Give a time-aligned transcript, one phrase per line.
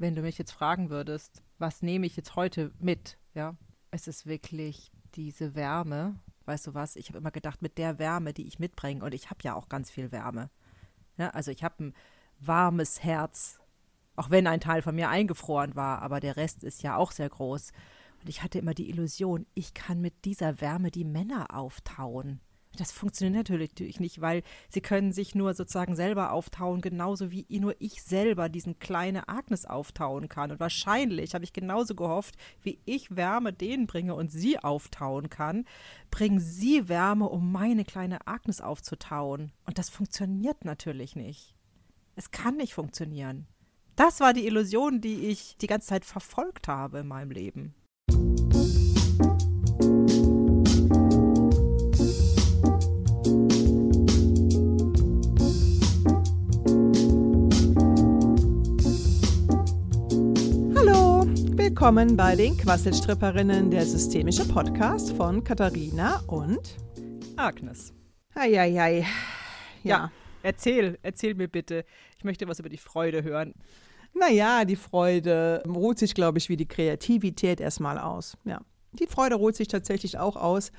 [0.00, 3.54] wenn du mich jetzt fragen würdest, was nehme ich jetzt heute mit, ja,
[3.90, 6.18] es ist wirklich diese Wärme.
[6.46, 6.96] Weißt du was?
[6.96, 9.68] Ich habe immer gedacht, mit der Wärme, die ich mitbringe, und ich habe ja auch
[9.68, 10.50] ganz viel Wärme.
[11.18, 11.94] Ja, also ich habe ein
[12.38, 13.60] warmes Herz,
[14.16, 17.28] auch wenn ein Teil von mir eingefroren war, aber der Rest ist ja auch sehr
[17.28, 17.72] groß.
[18.22, 22.40] Und ich hatte immer die Illusion, ich kann mit dieser Wärme die Männer auftauen.
[22.76, 27.74] Das funktioniert natürlich nicht, weil sie können sich nur sozusagen selber auftauen, genauso wie nur
[27.80, 30.52] ich selber diesen kleine Agnes auftauen kann.
[30.52, 35.64] Und wahrscheinlich habe ich genauso gehofft, wie ich Wärme denen bringe und sie auftauen kann,
[36.10, 39.52] bringen sie Wärme, um meine kleine Agnes aufzutauen.
[39.66, 41.54] Und das funktioniert natürlich nicht.
[42.14, 43.46] Es kann nicht funktionieren.
[43.96, 47.74] Das war die Illusion, die ich die ganze Zeit verfolgt habe in meinem Leben.
[61.80, 66.76] Willkommen bei den Quasselstripperinnen, der systemische Podcast von Katharina und
[67.36, 67.94] Agnes.
[68.34, 68.98] Eieiei.
[68.98, 69.06] Ja.
[69.82, 71.86] ja, erzähl, erzähl mir bitte.
[72.18, 73.54] Ich möchte was über die Freude hören.
[74.12, 78.36] Naja, die Freude ruht sich, glaube ich, wie die Kreativität erstmal aus.
[78.44, 78.60] Ja,
[78.92, 80.72] die Freude ruht sich tatsächlich auch aus.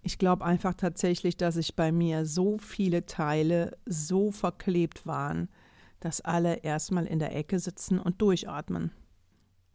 [0.00, 5.50] Ich glaube einfach tatsächlich, dass sich bei mir so viele Teile so verklebt waren,
[6.00, 8.90] dass alle erstmal in der Ecke sitzen und durchatmen.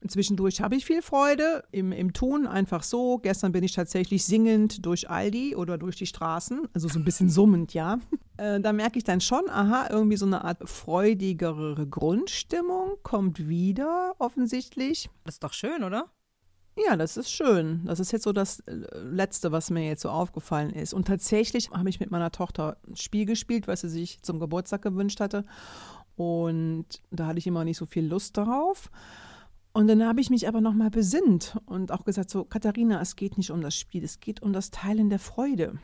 [0.08, 3.20] Zwischendurch habe ich viel Freude im, im Tun, einfach so.
[3.20, 7.30] Gestern bin ich tatsächlich singend durch Aldi oder durch die Straßen, also so ein bisschen
[7.30, 8.00] summend, ja.
[8.38, 14.16] Äh, da merke ich dann schon, aha, irgendwie so eine Art freudigere Grundstimmung kommt wieder,
[14.18, 15.10] offensichtlich.
[15.24, 16.10] Das ist doch schön, oder?
[16.78, 17.82] Ja, das ist schön.
[17.86, 20.94] Das ist jetzt so das äh, Letzte, was mir jetzt so aufgefallen ist.
[20.94, 24.82] Und tatsächlich habe ich mit meiner Tochter ein Spiel gespielt, was sie sich zum Geburtstag
[24.82, 25.46] gewünscht hatte.
[26.16, 28.90] Und da hatte ich immer nicht so viel Lust darauf.
[29.74, 33.38] Und dann habe ich mich aber nochmal besinnt und auch gesagt, so Katharina, es geht
[33.38, 35.80] nicht um das Spiel, es geht um das Teilen der Freude.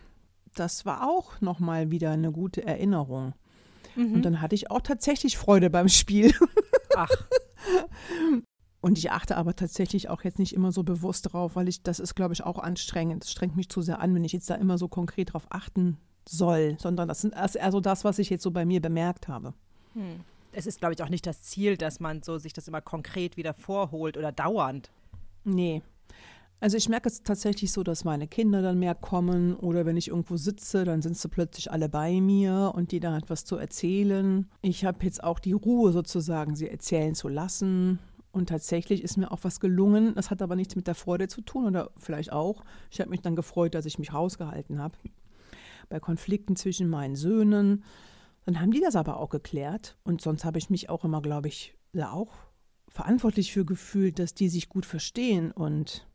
[0.56, 3.34] Das war auch nochmal wieder eine gute Erinnerung.
[3.96, 4.16] Mhm.
[4.16, 6.34] Und dann hatte ich auch tatsächlich Freude beim Spiel.
[6.96, 7.10] Ach.
[8.82, 12.00] Und ich achte aber tatsächlich auch jetzt nicht immer so bewusst drauf, weil ich, das
[12.00, 13.24] ist, glaube ich, auch anstrengend.
[13.24, 15.98] Es strengt mich zu sehr an, wenn ich jetzt da immer so konkret drauf achten
[16.28, 19.54] soll, sondern das ist also das, was ich jetzt so bei mir bemerkt habe.
[19.94, 20.22] Hm
[20.58, 23.38] es ist, glaube ich, auch nicht das Ziel, dass man so sich das immer konkret
[23.38, 24.90] wieder vorholt oder dauernd.
[25.44, 25.84] Nee.
[26.60, 30.08] Also ich merke es tatsächlich so, dass meine Kinder dann mehr kommen oder wenn ich
[30.08, 34.50] irgendwo sitze, dann sind sie plötzlich alle bei mir und die dann etwas zu erzählen.
[34.64, 38.00] Ich habe jetzt auch die Ruhe sozusagen, sie erzählen zu lassen.
[38.32, 40.16] Und tatsächlich ist mir auch was gelungen.
[40.16, 42.64] Das hat aber nichts mit der Freude zu tun oder vielleicht auch.
[42.90, 44.96] Ich habe mich dann gefreut, dass ich mich rausgehalten habe.
[45.90, 47.84] Bei Konflikten zwischen meinen Söhnen
[48.48, 49.98] dann haben die das aber auch geklärt.
[50.06, 52.32] Und sonst habe ich mich auch immer, glaube ich, da auch
[52.88, 55.52] verantwortlich für gefühlt, dass die sich gut verstehen.
[55.52, 56.08] Und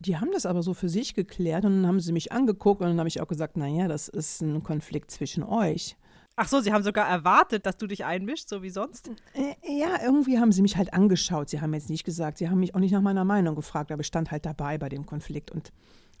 [0.00, 1.64] die haben das aber so für sich geklärt.
[1.64, 4.42] Und dann haben sie mich angeguckt und dann habe ich auch gesagt, naja, das ist
[4.42, 5.96] ein Konflikt zwischen euch.
[6.34, 9.12] Ach so, sie haben sogar erwartet, dass du dich einmischst, so wie sonst?
[9.34, 11.48] Äh, ja, irgendwie haben sie mich halt angeschaut.
[11.48, 14.00] Sie haben jetzt nicht gesagt, sie haben mich auch nicht nach meiner Meinung gefragt, aber
[14.00, 15.52] ich stand halt dabei bei dem Konflikt.
[15.52, 15.72] Und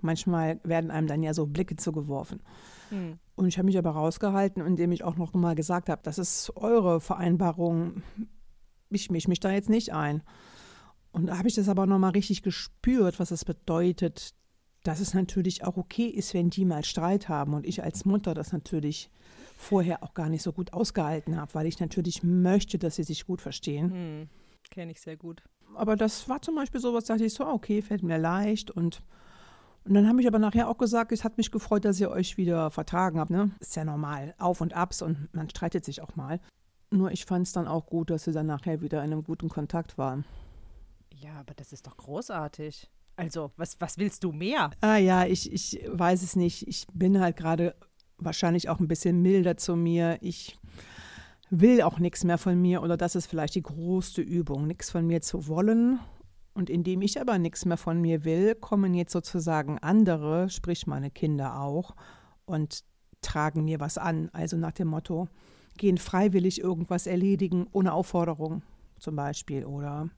[0.02, 2.40] manchmal werden einem dann ja so Blicke zugeworfen.
[2.90, 3.18] Hm.
[3.34, 6.56] Und ich habe mich aber rausgehalten, indem ich auch noch mal gesagt habe, das ist
[6.56, 8.02] eure Vereinbarung.
[8.90, 10.22] Ich mische mich da jetzt nicht ein.
[11.12, 14.34] Und da habe ich das aber noch mal richtig gespürt, was es bedeutet,
[14.82, 18.34] dass es natürlich auch okay ist, wenn die mal Streit haben und ich als Mutter
[18.34, 19.10] das natürlich
[19.56, 23.26] vorher auch gar nicht so gut ausgehalten habe, weil ich natürlich möchte, dass sie sich
[23.26, 23.90] gut verstehen.
[23.90, 24.28] Hm,
[24.70, 25.42] Kenne ich sehr gut.
[25.74, 29.02] Aber das war zum Beispiel so, was dachte ich so, okay, fällt mir leicht und
[29.88, 32.36] und dann habe ich aber nachher auch gesagt, es hat mich gefreut, dass ihr euch
[32.36, 33.30] wieder vertragen habt.
[33.30, 33.50] Ne?
[33.60, 36.40] Ist ja normal, Auf und Abs und man streitet sich auch mal.
[36.90, 39.48] Nur ich fand es dann auch gut, dass sie dann nachher wieder in einem guten
[39.48, 40.24] Kontakt waren.
[41.14, 42.90] Ja, aber das ist doch großartig.
[43.16, 44.70] Also, was, was willst du mehr?
[44.80, 46.68] Ah ja, ich, ich weiß es nicht.
[46.68, 47.74] Ich bin halt gerade
[48.18, 50.18] wahrscheinlich auch ein bisschen milder zu mir.
[50.20, 50.58] Ich
[51.50, 55.06] will auch nichts mehr von mir oder das ist vielleicht die größte Übung, nichts von
[55.06, 55.98] mir zu wollen
[56.58, 61.08] und indem ich aber nichts mehr von mir will, kommen jetzt sozusagen andere, sprich meine
[61.08, 61.94] Kinder auch,
[62.46, 62.82] und
[63.22, 64.28] tragen mir was an.
[64.32, 65.28] Also nach dem Motto,
[65.76, 68.62] gehen freiwillig irgendwas erledigen, ohne Aufforderung
[68.98, 69.64] zum Beispiel.
[69.66, 70.10] Oder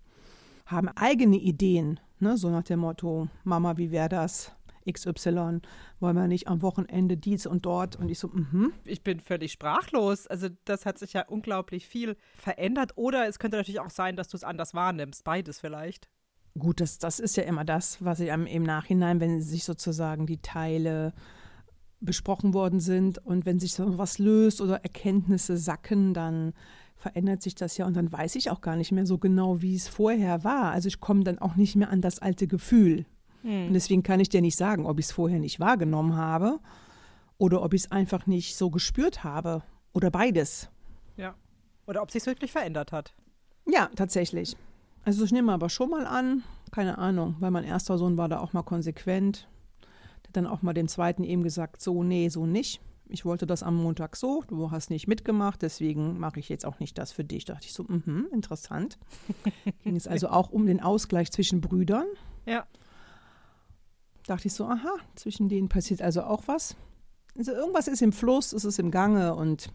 [0.65, 2.39] haben eigene Ideen, ne?
[2.39, 4.53] so nach dem Motto, Mama, wie wäre das?
[4.91, 5.61] XY,
[6.01, 7.97] wollen wir nicht am Wochenende dies und dort?
[7.97, 8.73] Und ich so, mhm.
[8.85, 10.27] Ich bin völlig sprachlos.
[10.27, 12.93] Also das hat sich ja unglaublich viel verändert.
[12.97, 15.23] Oder es könnte natürlich auch sein, dass du es anders wahrnimmst.
[15.23, 16.09] Beides vielleicht.
[16.59, 20.39] Gut, das, das ist ja immer das, was ich im Nachhinein, wenn sich sozusagen die
[20.39, 21.13] Teile
[22.01, 26.55] besprochen worden sind und wenn sich so was löst oder Erkenntnisse sacken, dann
[26.97, 29.75] verändert sich das ja und dann weiß ich auch gar nicht mehr so genau, wie
[29.75, 30.73] es vorher war.
[30.73, 33.07] Also ich komme dann auch nicht mehr an das alte Gefühl.
[33.43, 33.69] Hm.
[33.69, 36.59] Und deswegen kann ich dir nicht sagen, ob ich es vorher nicht wahrgenommen habe
[37.39, 39.63] oder ob ich es einfach nicht so gespürt habe
[39.93, 40.69] oder beides.
[41.17, 41.35] Ja.
[41.87, 43.15] Oder ob sich wirklich verändert hat.
[43.67, 44.57] Ja, tatsächlich.
[45.05, 48.41] Also ich nehme aber schon mal an, keine Ahnung, weil mein erster Sohn war da
[48.41, 49.49] auch mal konsequent.
[50.23, 52.81] Der hat dann auch mal dem zweiten eben gesagt, so, nee, so nicht
[53.11, 56.79] ich wollte das am Montag so, du hast nicht mitgemacht, deswegen mache ich jetzt auch
[56.81, 57.45] nicht das für dich.
[57.45, 58.99] Da dachte ich so, mh, interessant.
[59.83, 62.07] Ging es also auch um den Ausgleich zwischen Brüdern.
[62.47, 62.67] Ja.
[64.27, 66.77] Dachte ich so, aha, zwischen denen passiert also auch was.
[67.37, 69.73] Also irgendwas ist im Fluss, es ist im Gange und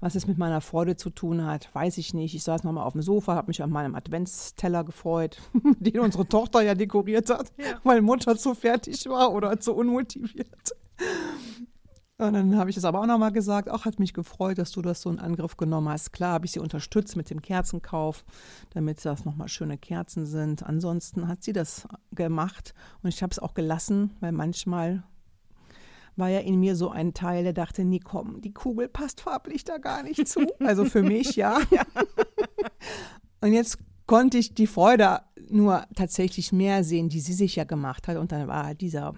[0.00, 2.34] was es mit meiner Freude zu tun hat, weiß ich nicht.
[2.34, 5.38] Ich saß nochmal auf dem Sofa, habe mich an meinem Adventsteller gefreut,
[5.80, 7.78] den unsere Tochter ja dekoriert hat, ja.
[7.84, 10.72] weil Mutter zu fertig war oder zu unmotiviert.
[12.18, 14.80] Und dann habe ich es aber auch nochmal gesagt, auch hat mich gefreut, dass du
[14.80, 16.12] das so in Angriff genommen hast.
[16.12, 18.24] Klar habe ich sie unterstützt mit dem Kerzenkauf,
[18.70, 20.62] damit das nochmal schöne Kerzen sind.
[20.62, 22.72] Ansonsten hat sie das gemacht
[23.02, 25.02] und ich habe es auch gelassen, weil manchmal
[26.16, 29.64] war ja in mir so ein Teil, der dachte, nee, komm, die Kugel passt farblich
[29.64, 30.46] da gar nicht zu.
[30.60, 31.58] Also für mich, ja.
[33.40, 38.08] und jetzt konnte ich die Freude nur tatsächlich mehr sehen, die sie sich ja gemacht
[38.08, 38.16] hat.
[38.16, 39.14] Und dann war dieser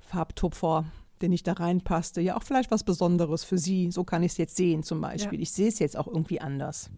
[0.00, 0.86] Farbtupfer
[1.20, 2.20] der nicht da reinpasste.
[2.20, 3.90] Ja, auch vielleicht was Besonderes für sie.
[3.90, 5.38] So kann ich es jetzt sehen zum Beispiel.
[5.38, 5.42] Ja.
[5.42, 6.90] Ich sehe es jetzt auch irgendwie anders.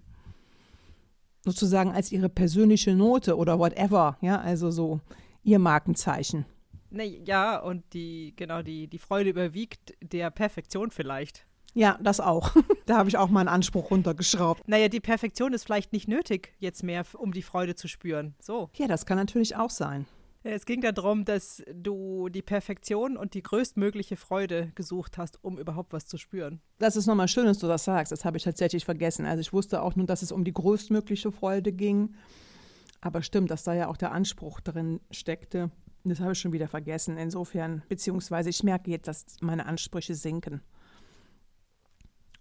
[1.44, 4.17] Sozusagen als ihre persönliche Note oder whatever.
[4.20, 5.00] Ja, also so
[5.44, 6.44] ihr Markenzeichen.
[6.91, 11.47] Nee, ja, und die, genau, die, die Freude überwiegt der Perfektion vielleicht.
[11.75, 12.55] Ja, das auch.
[12.87, 14.67] da habe ich auch meinen Anspruch runtergeschraubt.
[14.67, 18.35] Naja, die Perfektion ist vielleicht nicht nötig jetzt mehr, um die Freude zu spüren.
[18.41, 18.71] So.
[18.77, 20.06] Ja, das kann natürlich auch sein.
[20.43, 25.93] Es ging darum, dass du die Perfektion und die größtmögliche Freude gesucht hast, um überhaupt
[25.93, 26.61] was zu spüren.
[26.79, 28.12] Das ist nochmal schön, dass du das sagst.
[28.12, 29.27] Das habe ich tatsächlich vergessen.
[29.27, 32.15] Also ich wusste auch nur, dass es um die größtmögliche Freude ging.
[33.00, 35.71] Aber stimmt, dass da ja auch der Anspruch drin steckte.
[36.08, 37.17] Das habe ich schon wieder vergessen.
[37.19, 40.62] Insofern, beziehungsweise ich merke jetzt, dass meine Ansprüche sinken.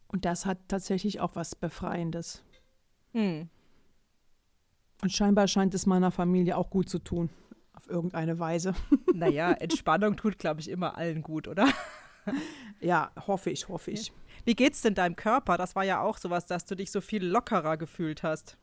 [0.08, 2.44] Und das hat tatsächlich auch was Befreiendes.
[3.14, 3.50] Hm.
[5.02, 7.30] Und scheinbar scheint es meiner Familie auch gut zu tun
[7.74, 8.74] auf irgendeine Weise.
[9.14, 11.70] Naja, Entspannung tut, glaube ich, immer allen gut, oder?
[12.82, 14.12] Ja, hoffe ich, hoffe ich.
[14.44, 15.58] Wie geht's denn deinem Körper?
[15.58, 18.58] Das war ja auch sowas, dass du dich so viel lockerer gefühlt hast.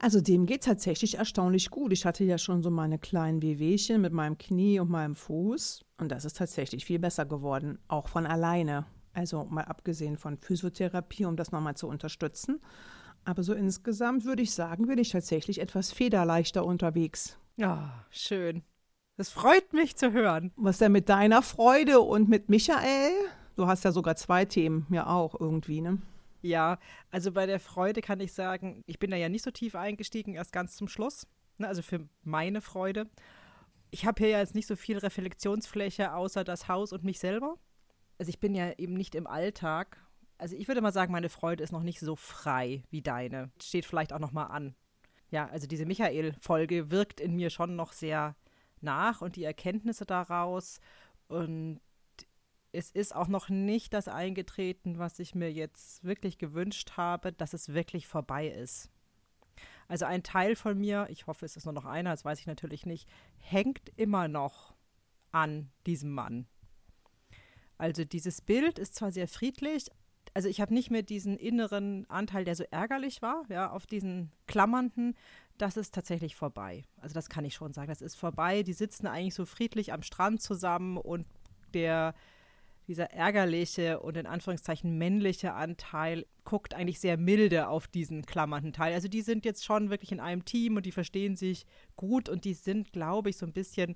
[0.00, 1.92] Also dem geht tatsächlich erstaunlich gut.
[1.92, 6.12] Ich hatte ja schon so meine kleinen Wehwehchen mit meinem Knie und meinem Fuß und
[6.12, 8.86] das ist tatsächlich viel besser geworden, auch von alleine.
[9.12, 12.60] Also mal abgesehen von Physiotherapie, um das nochmal zu unterstützen.
[13.24, 17.36] Aber so insgesamt würde ich sagen, bin ich tatsächlich etwas federleichter unterwegs.
[17.56, 18.62] Ja, schön.
[19.16, 20.52] Das freut mich zu hören.
[20.54, 23.10] Was denn mit deiner Freude und mit Michael?
[23.56, 25.98] Du hast ja sogar zwei Themen, mir auch irgendwie, ne?
[26.40, 26.78] Ja,
[27.10, 30.34] also bei der Freude kann ich sagen, ich bin da ja nicht so tief eingestiegen,
[30.34, 31.26] erst ganz zum Schluss.
[31.58, 33.08] Ne, also für meine Freude.
[33.90, 37.56] Ich habe hier ja jetzt nicht so viel Reflexionsfläche außer das Haus und mich selber.
[38.18, 40.04] Also ich bin ja eben nicht im Alltag.
[40.36, 43.50] Also ich würde mal sagen, meine Freude ist noch nicht so frei wie deine.
[43.60, 44.74] Steht vielleicht auch noch mal an
[45.30, 48.34] ja, also diese Michael-Folge wirkt in mir schon noch sehr
[48.80, 50.80] nach und die Erkenntnisse daraus.
[51.28, 51.80] Und
[52.78, 57.52] es ist auch noch nicht das eingetreten, was ich mir jetzt wirklich gewünscht habe, dass
[57.52, 58.88] es wirklich vorbei ist.
[59.88, 62.46] Also ein Teil von mir, ich hoffe, es ist nur noch einer, das weiß ich
[62.46, 64.74] natürlich nicht, hängt immer noch
[65.32, 66.46] an diesem Mann.
[67.78, 69.86] Also dieses Bild ist zwar sehr friedlich,
[70.34, 74.30] also ich habe nicht mehr diesen inneren Anteil, der so ärgerlich war, ja, auf diesen
[74.46, 75.16] klammernden,
[75.56, 76.84] das ist tatsächlich vorbei.
[76.98, 78.62] Also das kann ich schon sagen, das ist vorbei.
[78.62, 81.26] Die sitzen eigentlich so friedlich am Strand zusammen und
[81.74, 82.14] der
[82.88, 88.94] dieser ärgerliche und in Anführungszeichen männliche Anteil guckt eigentlich sehr milde auf diesen klammernden Teil.
[88.94, 91.66] Also die sind jetzt schon wirklich in einem Team und die verstehen sich
[91.96, 93.94] gut und die sind, glaube ich, so ein bisschen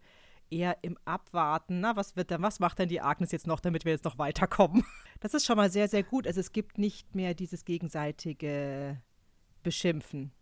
[0.50, 1.80] eher im Abwarten.
[1.80, 4.18] Na, was wird denn, was macht denn die Agnes jetzt noch, damit wir jetzt noch
[4.18, 4.84] weiterkommen?
[5.20, 6.26] Das ist schon mal sehr, sehr gut.
[6.26, 9.00] Also es gibt nicht mehr dieses gegenseitige
[9.62, 10.32] Beschimpfen.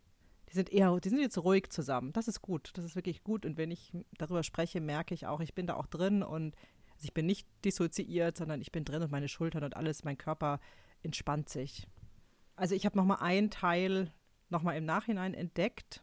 [0.48, 2.14] Die sind eher, die sind jetzt ruhig zusammen.
[2.14, 2.70] Das ist gut.
[2.72, 3.44] Das ist wirklich gut.
[3.44, 6.56] Und wenn ich darüber spreche, merke ich auch, ich bin da auch drin und
[7.00, 10.18] also ich bin nicht dissoziiert, sondern ich bin drin und meine Schultern und alles, mein
[10.18, 10.60] Körper
[11.02, 11.88] entspannt sich.
[12.56, 14.12] Also ich habe noch mal einen Teil
[14.50, 16.02] noch mal im Nachhinein entdeckt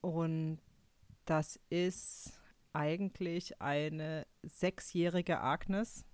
[0.00, 0.58] und
[1.26, 2.40] das ist
[2.72, 6.04] eigentlich eine sechsjährige Agnes,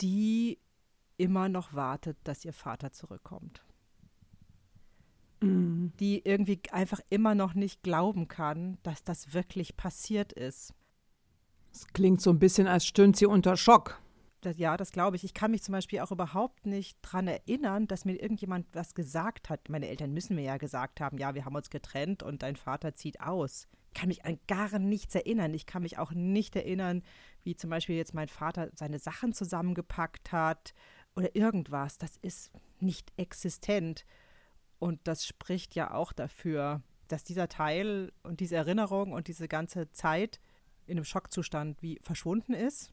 [0.00, 0.58] die
[1.18, 3.62] immer noch wartet, dass ihr Vater zurückkommt.
[5.42, 5.92] Mhm.
[6.00, 10.72] Die irgendwie einfach immer noch nicht glauben kann, dass das wirklich passiert ist.
[11.76, 14.00] Es klingt so ein bisschen, als stünd sie unter Schock.
[14.40, 15.24] Das, ja, das glaube ich.
[15.24, 19.50] Ich kann mich zum Beispiel auch überhaupt nicht daran erinnern, dass mir irgendjemand was gesagt
[19.50, 19.68] hat.
[19.68, 22.94] Meine Eltern müssen mir ja gesagt haben, ja, wir haben uns getrennt und dein Vater
[22.94, 23.68] zieht aus.
[23.88, 25.52] Ich kann mich an gar nichts erinnern.
[25.52, 27.02] Ich kann mich auch nicht erinnern,
[27.42, 30.72] wie zum Beispiel jetzt mein Vater seine Sachen zusammengepackt hat
[31.14, 31.98] oder irgendwas.
[31.98, 34.06] Das ist nicht existent.
[34.78, 39.90] Und das spricht ja auch dafür, dass dieser Teil und diese Erinnerung und diese ganze
[39.90, 40.40] Zeit
[40.86, 42.92] in einem Schockzustand wie verschwunden ist.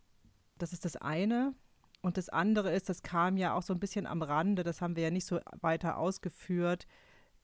[0.57, 1.53] Das ist das eine.
[2.01, 4.97] Und das andere ist, das kam ja auch so ein bisschen am Rande, das haben
[4.97, 6.85] wir ja nicht so weiter ausgeführt,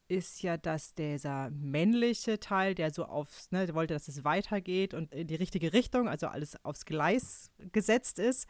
[0.09, 4.93] ist ja, dass dieser männliche Teil, der so aufs, ne, der wollte, dass es weitergeht
[4.93, 8.49] und in die richtige Richtung, also alles aufs Gleis gesetzt ist,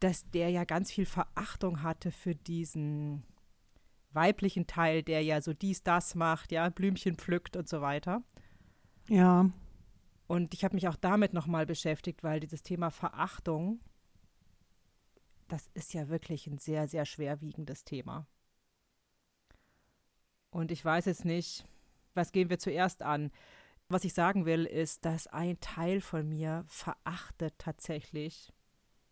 [0.00, 3.22] dass der ja ganz viel Verachtung hatte für diesen
[4.10, 8.22] weiblichen Teil, der ja so dies, das macht, ja, Blümchen pflückt und so weiter.
[9.08, 9.50] Ja.
[10.26, 13.80] Und ich habe mich auch damit nochmal beschäftigt, weil dieses Thema Verachtung,
[15.48, 18.26] das ist ja wirklich ein sehr, sehr schwerwiegendes Thema.
[20.50, 21.66] Und ich weiß jetzt nicht,
[22.14, 23.30] was gehen wir zuerst an?
[23.88, 28.52] Was ich sagen will, ist, dass ein Teil von mir verachtet tatsächlich,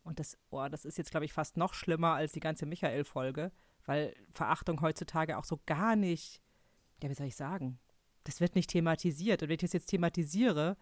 [0.04, 3.52] und das, oh, das ist jetzt, glaube ich, fast noch schlimmer als die ganze Michael-Folge,
[3.84, 6.40] weil Verachtung heutzutage auch so gar nicht,
[7.02, 7.78] ja, wie soll ich sagen,
[8.24, 9.42] das wird nicht thematisiert.
[9.42, 10.76] Und wenn ich das jetzt thematisiere,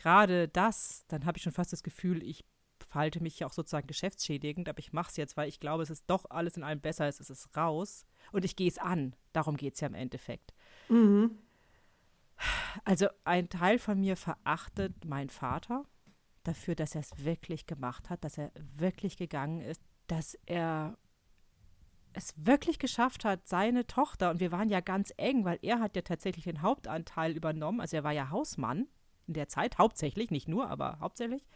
[0.00, 2.44] gerade das, dann habe ich schon fast das Gefühl, ich
[2.78, 5.90] verhalte mich ja auch sozusagen geschäftsschädigend, aber ich mache es jetzt, weil ich glaube, es
[5.90, 9.14] ist doch alles in allem besser, es ist raus und ich gehe es an.
[9.34, 10.54] Darum geht es ja im Endeffekt.
[10.88, 11.38] Mhm.
[12.84, 15.84] Also ein Teil von mir verachtet meinen Vater
[16.44, 20.96] dafür, dass er es wirklich gemacht hat, dass er wirklich gegangen ist, dass er
[22.14, 25.94] es wirklich geschafft hat, seine Tochter, und wir waren ja ganz eng, weil er hat
[25.94, 28.88] ja tatsächlich den Hauptanteil übernommen, also er war ja Hausmann
[29.30, 31.46] in der Zeit, hauptsächlich, nicht nur, aber hauptsächlich,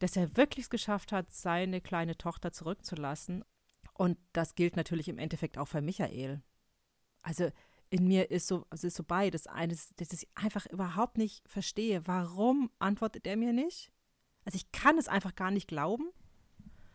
[0.00, 3.44] dass er wirklich es geschafft hat, seine kleine Tochter zurückzulassen.
[3.94, 6.42] Und das gilt natürlich im Endeffekt auch für Michael.
[7.22, 7.50] Also
[7.90, 9.46] in mir ist so, also ist so beides.
[9.46, 12.06] Eines, dass ich einfach überhaupt nicht verstehe.
[12.06, 13.92] Warum antwortet er mir nicht?
[14.44, 16.08] Also ich kann es einfach gar nicht glauben.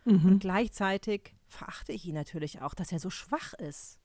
[0.03, 0.25] Mhm.
[0.25, 3.99] Und gleichzeitig verachte ich ihn natürlich auch, dass er so schwach ist.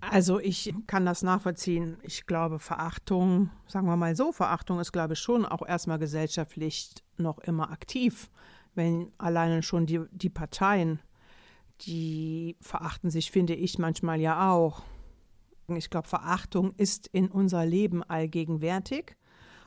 [0.00, 1.98] Also ich kann das nachvollziehen.
[2.02, 6.94] Ich glaube, Verachtung, sagen wir mal so, Verachtung ist, glaube ich, schon auch erstmal gesellschaftlich
[7.18, 8.30] noch immer aktiv.
[8.74, 11.00] Wenn alleine schon die, die Parteien,
[11.82, 14.82] die verachten sich, finde ich, manchmal ja auch.
[15.68, 19.16] Ich glaube, Verachtung ist in unser Leben allgegenwärtig.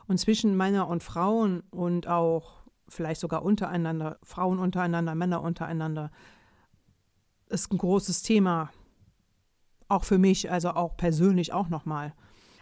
[0.08, 6.12] Und zwischen Männer und Frauen und auch vielleicht sogar untereinander, Frauen untereinander, Männer untereinander,
[7.48, 8.72] ist ein großes Thema.
[9.94, 12.16] Auch für mich, also auch persönlich auch nochmal.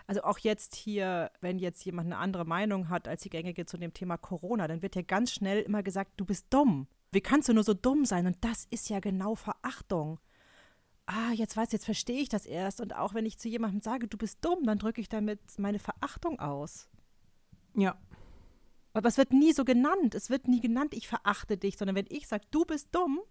[0.05, 3.77] Also auch jetzt hier, wenn jetzt jemand eine andere Meinung hat als die gängige zu
[3.77, 6.89] dem Thema Corona, dann wird ja ganz schnell immer gesagt, du bist dumm.
[7.13, 8.27] Wie kannst du nur so dumm sein?
[8.27, 10.19] Und das ist ja genau Verachtung.
[11.05, 12.81] Ah, jetzt weiß, jetzt verstehe ich das erst.
[12.81, 15.79] Und auch wenn ich zu jemandem sage, du bist dumm, dann drücke ich damit meine
[15.79, 16.89] Verachtung aus.
[17.77, 17.97] Ja.
[18.91, 20.15] Aber es wird nie so genannt.
[20.15, 23.21] Es wird nie genannt, ich verachte dich, sondern wenn ich sage, du bist dumm,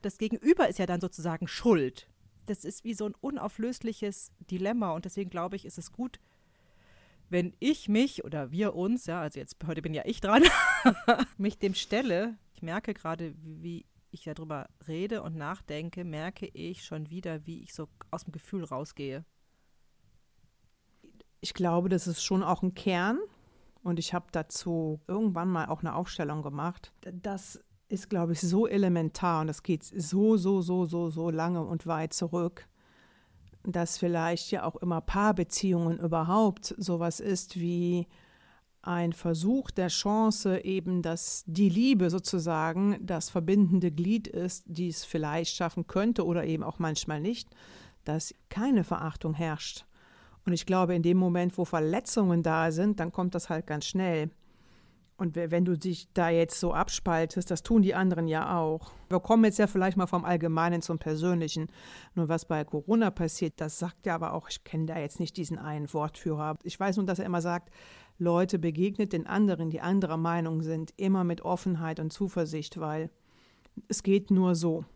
[0.00, 2.08] das Gegenüber ist ja dann sozusagen schuld.
[2.46, 6.20] Das ist wie so ein unauflösliches Dilemma und deswegen glaube ich, ist es gut,
[7.28, 10.42] wenn ich mich oder wir uns, ja, also jetzt heute bin ja ich dran,
[11.38, 12.36] mich dem stelle.
[12.54, 17.72] Ich merke gerade, wie ich darüber rede und nachdenke, merke ich schon wieder, wie ich
[17.72, 19.24] so aus dem Gefühl rausgehe.
[21.40, 23.18] Ich glaube, das ist schon auch ein Kern.
[23.82, 28.66] Und ich habe dazu irgendwann mal auch eine Aufstellung gemacht, dass ist, glaube ich, so
[28.66, 32.66] elementar und das geht so, so, so, so, so lange und weit zurück,
[33.64, 38.06] dass vielleicht ja auch immer Paarbeziehungen überhaupt sowas ist wie
[38.82, 45.04] ein Versuch der Chance, eben, dass die Liebe sozusagen das verbindende Glied ist, die es
[45.04, 47.50] vielleicht schaffen könnte oder eben auch manchmal nicht,
[48.04, 49.84] dass keine Verachtung herrscht.
[50.46, 53.84] Und ich glaube, in dem Moment, wo Verletzungen da sind, dann kommt das halt ganz
[53.84, 54.30] schnell.
[55.20, 58.90] Und wenn du dich da jetzt so abspaltest, das tun die anderen ja auch.
[59.10, 61.66] Wir kommen jetzt ja vielleicht mal vom Allgemeinen zum Persönlichen.
[62.14, 65.36] Nur was bei Corona passiert, das sagt er aber auch, ich kenne da jetzt nicht
[65.36, 66.56] diesen einen Wortführer.
[66.62, 67.70] Ich weiß nur, dass er immer sagt,
[68.16, 73.10] Leute, begegnet den anderen, die anderer Meinung sind, immer mit Offenheit und Zuversicht, weil
[73.88, 74.86] es geht nur so.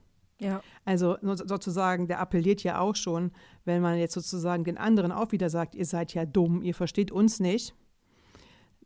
[0.41, 0.63] Ja.
[0.87, 3.31] Also sozusagen, der appelliert ja auch schon,
[3.67, 7.13] wenn man jetzt sozusagen den anderen auch wieder sagt, ihr seid ja dumm, ihr versteht
[7.13, 7.75] uns nicht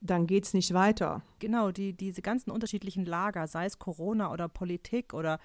[0.01, 1.23] dann geht es nicht weiter.
[1.39, 5.39] Genau, die, diese ganzen unterschiedlichen Lager, sei es Corona oder Politik oder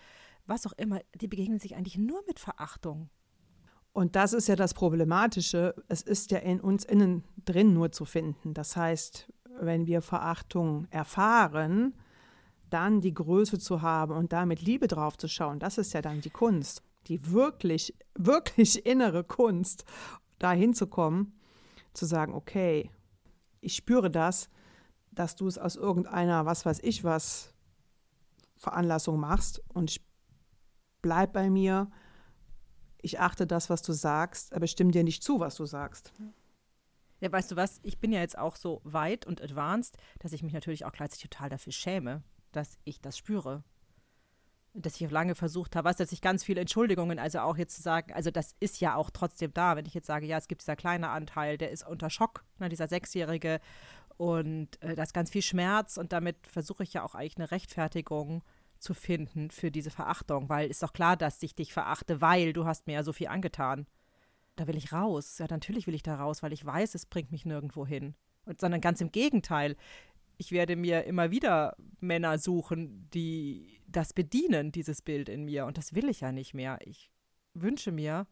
[0.46, 3.10] was auch immer, die begegnen sich eigentlich nur mit Verachtung.
[3.94, 5.76] Und das ist ja das Problematische.
[5.88, 8.54] Es ist ja in uns innen drin nur zu finden.
[8.54, 11.94] Das heißt, wenn wir Verachtung erfahren,
[12.70, 16.02] dann die Größe zu haben und da mit Liebe drauf zu schauen, das ist ja
[16.02, 19.86] dann die Kunst, die wirklich, wirklich innere Kunst,
[20.40, 21.34] da hinzukommen,
[21.94, 22.90] zu sagen, okay,
[23.64, 24.50] ich spüre das,
[25.12, 27.54] dass du es aus irgendeiner, was weiß ich was,
[28.56, 30.06] Veranlassung machst und ich
[31.02, 31.92] bleib bei mir,
[33.02, 36.14] ich achte das, was du sagst, aber stimme dir nicht zu, was du sagst.
[37.20, 40.44] Ja, weißt du was, ich bin ja jetzt auch so weit und advanced, dass ich
[40.44, 43.64] mich natürlich auch gleichzeitig total dafür schäme, dass ich das spüre.
[44.74, 47.82] Dass ich lange versucht habe, was, dass ich ganz viele Entschuldigungen, also auch jetzt zu
[47.82, 50.62] sagen, also das ist ja auch trotzdem da, wenn ich jetzt sage, ja, es gibt
[50.62, 53.60] dieser kleine Anteil, der ist unter Schock, ne, dieser Sechsjährige,
[54.18, 57.52] und äh, da ist ganz viel Schmerz und damit versuche ich ja auch eigentlich eine
[57.52, 58.44] Rechtfertigung
[58.80, 62.66] zu finden für diese Verachtung, weil ist doch klar, dass ich dich verachte, weil du
[62.66, 63.88] hast mir ja so viel angetan
[64.56, 65.38] da will ich raus.
[65.40, 68.16] Ja, natürlich will ich da raus, weil ich weiß, es bringt mich nirgendwo hin.
[68.46, 69.76] Und, sondern ganz im Gegenteil.
[70.44, 75.66] Ich werde mir immer wieder Männer suchen, die das bedienen, dieses Bild in mir.
[75.66, 76.80] Und das will ich ja nicht mehr.
[76.82, 77.10] Ich
[77.54, 78.28] wünsche mir,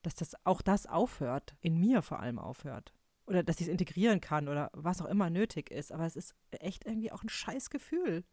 [0.00, 2.94] dass das auch das aufhört, in mir vor allem aufhört.
[3.26, 5.92] Oder dass ich es integrieren kann oder was auch immer nötig ist.
[5.92, 8.24] Aber es ist echt irgendwie auch ein scheiß Gefühl.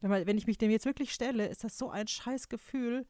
[0.00, 3.06] Wenn, man, wenn ich mich dem jetzt wirklich stelle, ist das so ein scheiß Gefühl.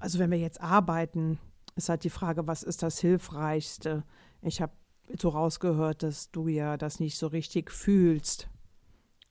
[0.00, 1.38] Also wenn wir jetzt arbeiten,
[1.76, 4.02] ist halt die Frage, was ist das Hilfreichste?
[4.42, 4.72] Ich habe
[5.08, 8.48] so rausgehört, dass du ja das nicht so richtig fühlst.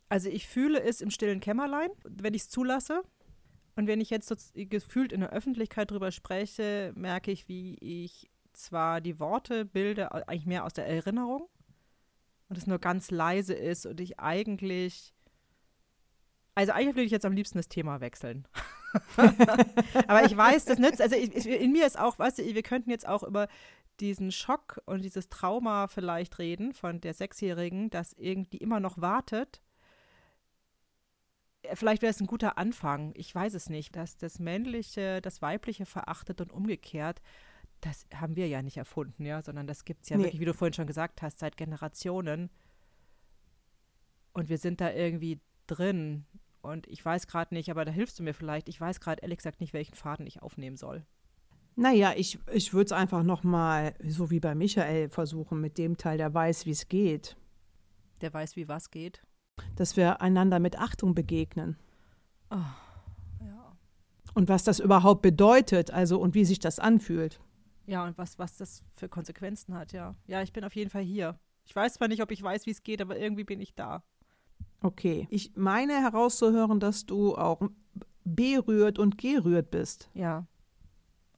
[0.10, 3.02] Also ich fühle es im stillen Kämmerlein, wenn ich es zulasse.
[3.76, 8.30] Und wenn ich jetzt so gefühlt in der Öffentlichkeit drüber spreche, merke ich, wie ich
[8.54, 11.50] zwar die Worte bilde, eigentlich mehr aus der Erinnerung
[12.50, 15.16] und es nur ganz leise ist und ich eigentlich,
[16.54, 18.48] also eigentlich würde ich jetzt am liebsten das Thema wechseln.
[20.08, 22.92] Aber ich weiß, das nützt, also ich, in mir ist auch, weißt du, wir könnten
[22.92, 23.48] jetzt auch über
[24.00, 29.62] diesen Schock und dieses Trauma vielleicht reden von der Sechsjährigen, das irgendwie immer noch wartet.
[31.74, 35.86] Vielleicht wäre es ein guter Anfang, ich weiß es nicht, dass das Männliche das Weibliche
[35.86, 37.22] verachtet und umgekehrt,
[37.80, 40.24] das haben wir ja nicht erfunden, ja, sondern das gibt es ja nee.
[40.24, 42.50] wirklich, wie du vorhin schon gesagt hast, seit Generationen.
[44.34, 46.26] Und wir sind da irgendwie drin.
[46.62, 48.70] Und ich weiß gerade nicht, aber da hilfst du mir vielleicht.
[48.70, 51.06] Ich weiß gerade ehrlich gesagt nicht, welchen Faden ich aufnehmen soll.
[51.76, 56.18] Naja, ich, ich würde es einfach nochmal, so wie bei Michael, versuchen, mit dem Teil,
[56.18, 57.36] der weiß, wie es geht.
[58.22, 59.24] Der weiß, wie was geht.
[59.76, 61.78] Dass wir einander mit Achtung begegnen.
[62.52, 62.58] Oh,
[63.42, 63.76] ja.
[64.34, 67.40] Und was das überhaupt bedeutet, also und wie sich das anfühlt.
[67.86, 70.16] Ja, und was, was das für Konsequenzen hat, ja.
[70.28, 71.38] Ja, ich bin auf jeden Fall hier.
[71.66, 74.04] Ich weiß zwar nicht, ob ich weiß, wie es geht, aber irgendwie bin ich da.
[74.82, 75.28] Okay.
[75.30, 77.62] Ich meine herauszuhören, dass du auch
[78.24, 80.10] berührt und gerührt bist.
[80.14, 80.46] Ja.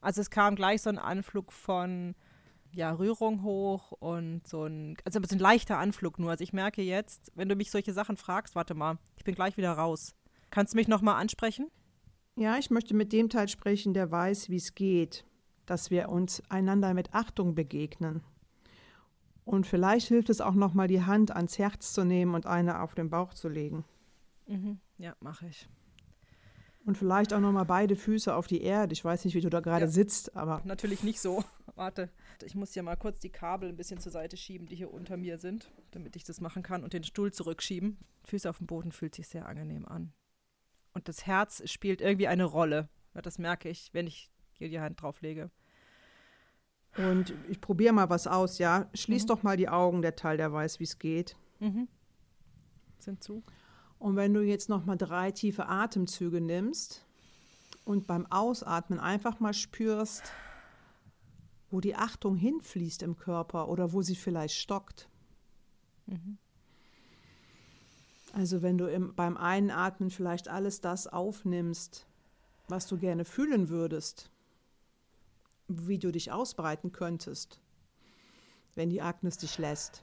[0.00, 2.14] Also es kam gleich so ein Anflug von
[2.72, 6.30] ja, Rührung hoch und so ein, also ein leichter Anflug nur.
[6.30, 9.56] Also ich merke jetzt, wenn du mich solche Sachen fragst, warte mal, ich bin gleich
[9.56, 10.14] wieder raus.
[10.50, 11.70] Kannst du mich nochmal ansprechen?
[12.36, 15.24] Ja, ich möchte mit dem Teil sprechen, der weiß, wie es geht,
[15.64, 18.22] dass wir uns einander mit Achtung begegnen.
[19.46, 22.94] Und vielleicht hilft es auch nochmal, die Hand ans Herz zu nehmen und eine auf
[22.94, 23.84] den Bauch zu legen.
[24.46, 24.80] Mhm.
[24.98, 25.68] Ja, mache ich.
[26.86, 28.92] Und vielleicht auch nochmal beide Füße auf die Erde.
[28.92, 29.90] Ich weiß nicht, wie du da gerade ja.
[29.90, 30.62] sitzt, aber.
[30.64, 31.42] Natürlich nicht so.
[31.74, 32.08] Warte,
[32.44, 35.16] ich muss hier mal kurz die Kabel ein bisschen zur Seite schieben, die hier unter
[35.16, 37.98] mir sind, damit ich das machen kann und den Stuhl zurückschieben.
[38.24, 40.12] Füße auf dem Boden fühlt sich sehr angenehm an.
[40.94, 42.88] Und das Herz spielt irgendwie eine Rolle.
[43.14, 45.50] Das merke ich, wenn ich hier die Hand drauf lege.
[46.96, 48.88] Und ich probiere mal was aus, ja.
[48.94, 49.26] Schließ mhm.
[49.26, 51.36] doch mal die Augen, der Teil, der weiß, wie es geht.
[51.58, 51.88] Mhm.
[53.00, 53.42] Sind zu.
[53.98, 57.04] Und wenn du jetzt noch mal drei tiefe Atemzüge nimmst
[57.84, 60.24] und beim Ausatmen einfach mal spürst,
[61.70, 65.08] wo die Achtung hinfließt im Körper oder wo sie vielleicht stockt.
[66.06, 66.38] Mhm.
[68.32, 72.06] Also wenn du im, beim Einatmen vielleicht alles das aufnimmst,
[72.68, 74.30] was du gerne fühlen würdest,
[75.68, 77.60] wie du dich ausbreiten könntest,
[78.74, 80.02] wenn die Agnes dich lässt.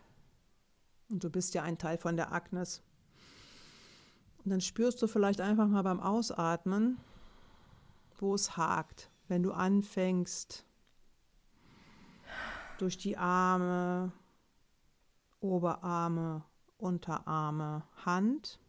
[1.10, 2.82] Und du bist ja ein Teil von der Agnes.
[4.44, 7.00] Und dann spürst du vielleicht einfach mal beim Ausatmen,
[8.18, 10.66] wo es hakt, wenn du anfängst,
[12.78, 14.12] durch die Arme,
[15.40, 16.44] Oberarme,
[16.78, 18.60] Unterarme, Hand.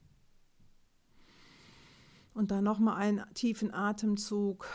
[2.34, 4.66] Und dann nochmal einen tiefen Atemzug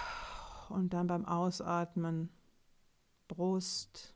[0.70, 2.30] und dann beim Ausatmen
[3.28, 4.16] Brust,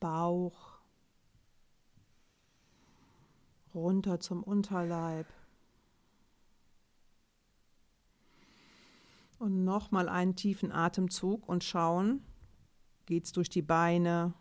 [0.00, 0.77] Bauch,
[3.78, 5.26] runter zum Unterleib.
[9.38, 12.22] Und nochmal einen tiefen Atemzug und schauen,
[13.06, 14.34] geht es durch die Beine,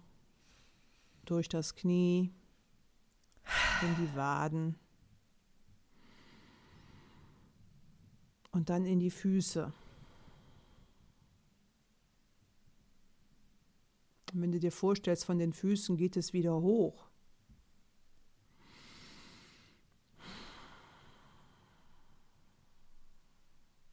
[1.25, 2.31] durch das Knie,
[3.81, 4.75] in die Waden,
[8.57, 9.71] Und dann in die Füße.
[14.33, 17.06] Und wenn du dir vorstellst, von den Füßen geht es wieder hoch.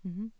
[0.05, 0.33] Mhm.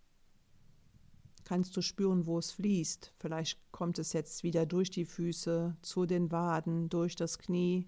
[1.45, 3.13] Kannst du spüren, wo es fließt.
[3.19, 7.87] Vielleicht kommt es jetzt wieder durch die Füße, zu den Waden, durch das Knie,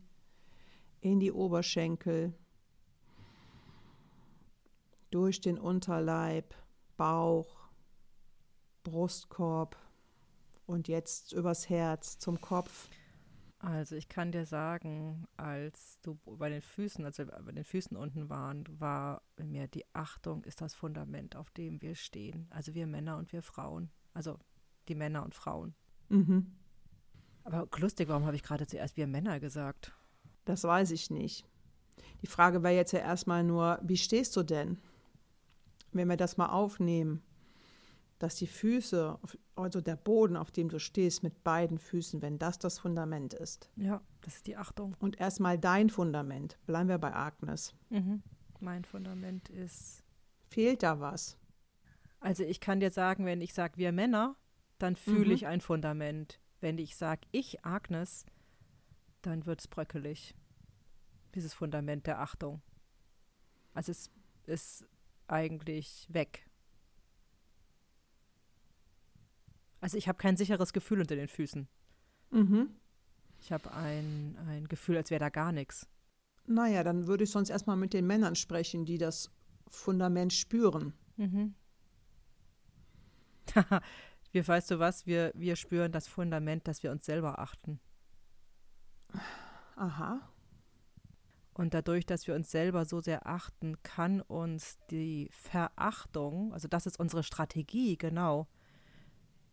[1.01, 2.35] in die Oberschenkel,
[5.11, 6.55] durch den Unterleib,
[6.97, 7.69] Bauch,
[8.83, 9.77] Brustkorb
[10.67, 12.89] und jetzt übers Herz zum Kopf.
[13.67, 18.31] Also ich kann dir sagen, als du bei den Füßen, also bei den Füßen unten
[18.31, 22.47] waren, war mir die Achtung ist das Fundament, auf dem wir stehen.
[22.51, 23.91] Also wir Männer und wir Frauen.
[24.15, 24.39] Also
[24.87, 25.75] die Männer und Frauen.
[26.11, 26.53] Mhm.
[27.43, 29.93] Aber lustig, warum habe ich gerade zuerst wir Männer gesagt?
[30.45, 31.45] Das weiß ich nicht.
[32.23, 34.79] Die Frage wäre jetzt ja erstmal nur, wie stehst du denn?
[35.91, 37.21] Wenn wir das mal aufnehmen,
[38.19, 39.19] dass die Füße,
[39.57, 43.71] also der Boden, auf dem du stehst, mit beiden Füßen, wenn das das Fundament ist.
[43.77, 44.97] Ja, das ist die Achtung.
[45.01, 46.59] Und erstmal dein Fundament.
[46.67, 47.75] Bleiben wir bei Agnes.
[47.91, 48.23] Mhm.
[48.61, 50.03] Mein Fundament ist.
[50.49, 51.37] Fehlt da was?
[52.21, 54.37] Also ich kann dir sagen, wenn ich sage wir Männer,
[54.79, 55.33] dann fühle Mhm.
[55.33, 56.41] ich ein Fundament.
[56.61, 58.25] Wenn ich sage ich Agnes,
[59.21, 60.35] dann wird es bröckelig.
[61.35, 62.63] Dieses Fundament der Achtung.
[63.75, 64.11] Also es
[64.47, 64.87] ist
[65.27, 66.46] eigentlich weg.
[69.87, 71.69] Also ich habe kein sicheres Gefühl unter den Füßen.
[72.33, 72.71] Mhm.
[73.41, 75.89] Ich habe ein, ein Gefühl, als wäre da gar nichts.
[76.45, 79.31] Naja, dann würde ich sonst erstmal mit den Männern sprechen, die das
[79.69, 80.93] Fundament spüren.
[81.17, 81.55] Mhm.
[84.33, 87.79] wir, weißt du was, wir, wir spüren das Fundament, dass wir uns selber achten.
[89.77, 90.21] Aha.
[91.55, 96.87] Und dadurch, dass wir uns selber so sehr achten, kann uns die Verachtung, also das
[96.87, 98.49] ist unsere Strategie, genau,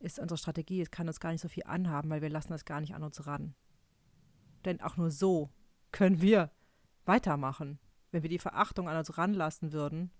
[0.03, 2.65] ist unsere Strategie, es kann uns gar nicht so viel anhaben, weil wir lassen das
[2.65, 3.55] gar nicht an uns ran.
[4.65, 5.49] Denn auch nur so
[5.91, 6.51] können wir
[7.05, 7.79] weitermachen.
[8.11, 10.11] Wenn wir die Verachtung an uns ranlassen würden,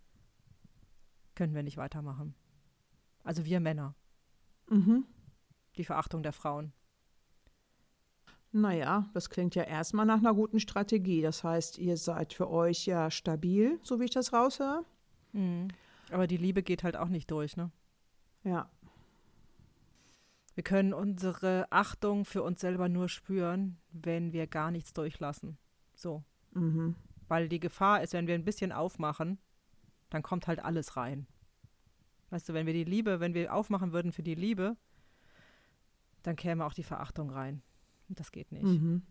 [1.35, 2.35] können wir nicht weitermachen.
[3.23, 3.95] Also wir Männer,
[4.69, 5.05] Mhm.
[5.77, 6.73] die Verachtung der Frauen.
[8.51, 11.21] Naja, das klingt ja erstmal nach einer guten Strategie.
[11.21, 14.85] Das heißt, ihr seid für euch ja stabil, so wie ich das raushöre.
[15.31, 15.69] Mhm.
[16.11, 17.71] Aber die Liebe geht halt auch nicht durch, ne?
[18.43, 18.69] Ja.
[20.55, 25.57] Wir können unsere Achtung für uns selber nur spüren, wenn wir gar nichts durchlassen.
[25.95, 26.23] So.
[26.51, 26.95] Mhm.
[27.27, 29.39] Weil die Gefahr ist, wenn wir ein bisschen aufmachen,
[30.09, 31.25] dann kommt halt alles rein.
[32.29, 34.77] Weißt du, wenn wir die Liebe, wenn wir aufmachen würden für die Liebe,
[36.21, 37.61] dann käme auch die Verachtung rein.
[38.09, 38.63] Und das geht nicht.
[38.63, 39.01] Mhm.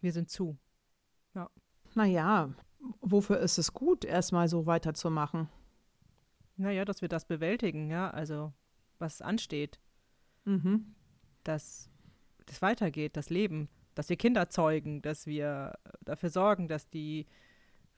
[0.00, 0.58] Wir sind zu.
[1.94, 2.50] Naja,
[3.00, 5.48] wofür ist es gut, erstmal so weiterzumachen?
[6.56, 8.52] Naja, dass wir das bewältigen, ja, also
[9.02, 9.78] was ansteht,
[10.46, 10.94] Mhm.
[11.44, 11.90] dass
[12.46, 17.26] das weitergeht, das Leben, dass wir Kinder zeugen, dass wir dafür sorgen, dass die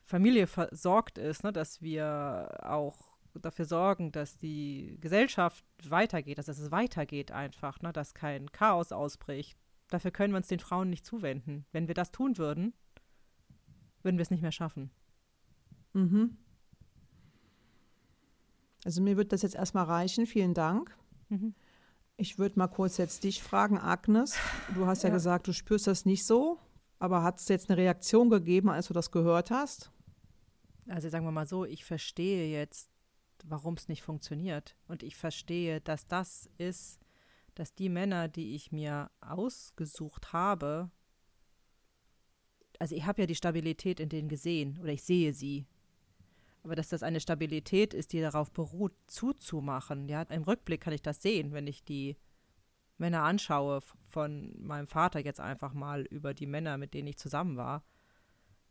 [0.03, 6.71] Familie versorgt ist, ne, dass wir auch dafür sorgen, dass die Gesellschaft weitergeht, dass es
[6.71, 9.59] weitergeht einfach, ne, dass kein Chaos ausbricht.
[9.89, 11.65] Dafür können wir uns den Frauen nicht zuwenden.
[11.73, 12.75] Wenn wir das tun würden,
[14.03, 14.91] würden wir es nicht mehr schaffen.
[15.95, 16.37] Mhm.
[18.85, 20.27] Also mir wird das jetzt erstmal reichen.
[20.27, 20.97] Vielen Dank.
[21.29, 21.55] Mhm.
[22.17, 24.37] Ich würde mal kurz jetzt dich fragen, Agnes.
[24.75, 25.15] Du hast ja, Ja.
[25.15, 26.59] gesagt, du spürst das nicht so,
[26.99, 29.91] aber hat es jetzt eine Reaktion gegeben, als du das gehört hast?
[30.87, 32.89] Also sagen wir mal so, ich verstehe jetzt,
[33.45, 34.77] warum es nicht funktioniert.
[34.87, 37.01] Und ich verstehe, dass das ist,
[37.55, 40.91] dass die Männer, die ich mir ausgesucht habe,
[42.79, 45.67] also ich habe ja die Stabilität in denen gesehen oder ich sehe sie.
[46.65, 50.09] Aber dass das eine Stabilität ist, die darauf beruht, zuzumachen.
[50.09, 52.17] Ja, im Rückblick kann ich das sehen, wenn ich die
[52.97, 57.59] Männer anschaue, von meinem Vater jetzt einfach mal über die Männer, mit denen ich zusammen
[57.59, 57.85] war.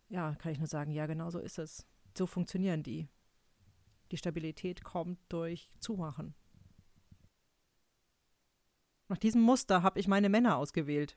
[0.09, 1.85] Ja, kann ich nur sagen, ja, genau so ist es.
[2.17, 3.07] So funktionieren die.
[4.11, 6.33] Die Stabilität kommt durch Zumachen.
[9.07, 11.15] Nach diesem Muster habe ich meine Männer ausgewählt.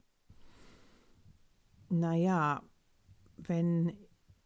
[1.89, 2.63] Naja,
[3.39, 3.97] wenn,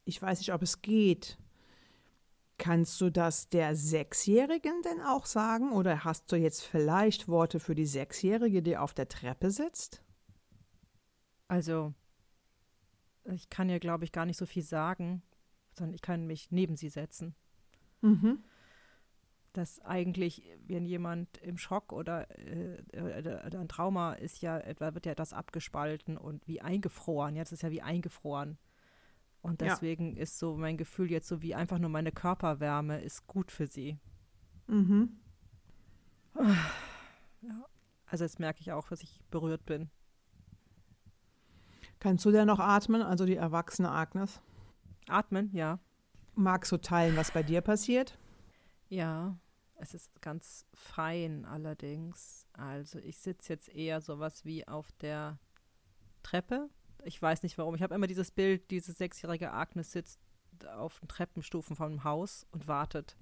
[0.05, 1.38] ich weiß nicht, ob es geht,
[2.61, 5.73] kannst du das der Sechsjährigen denn auch sagen?
[5.73, 10.05] Oder hast du jetzt vielleicht Worte für die Sechsjährige, die auf der Treppe sitzt?
[11.49, 11.94] Also,
[13.25, 15.23] ich kann ihr, glaube ich, gar nicht so viel sagen,
[15.73, 17.35] sondern ich kann mich neben sie setzen.
[18.03, 18.44] Mhm.
[19.55, 24.94] Dass eigentlich, wenn jemand im Schock oder, äh, äh, oder ein Trauma ist ja etwa,
[24.94, 27.35] wird ja etwas abgespalten und wie eingefroren.
[27.35, 28.59] Ja, das ist ja wie eingefroren.
[29.42, 29.68] Und Ja.
[29.68, 33.66] deswegen ist so mein Gefühl jetzt so wie einfach nur meine Körperwärme ist gut für
[33.66, 33.98] sie.
[34.66, 35.16] Mhm.
[38.07, 39.88] Also jetzt merke ich auch, dass ich berührt bin.
[42.00, 44.40] Kannst du denn noch atmen, also die erwachsene Agnes?
[45.09, 45.79] Atmen, ja.
[46.35, 48.18] Magst du teilen, was bei dir passiert?
[48.88, 49.37] Ja,
[49.76, 52.46] es ist ganz fein allerdings.
[52.53, 55.38] Also ich sitze jetzt eher sowas wie auf der
[56.24, 56.68] Treppe.
[57.04, 57.74] Ich weiß nicht warum.
[57.74, 60.20] Ich habe immer dieses Bild, diese sechsjährige Agnes sitzt
[60.76, 63.16] auf den Treppenstufen vom Haus und wartet.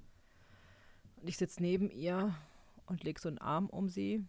[1.17, 2.35] Und ich sitze neben ihr
[2.87, 4.25] und lege so einen Arm um sie.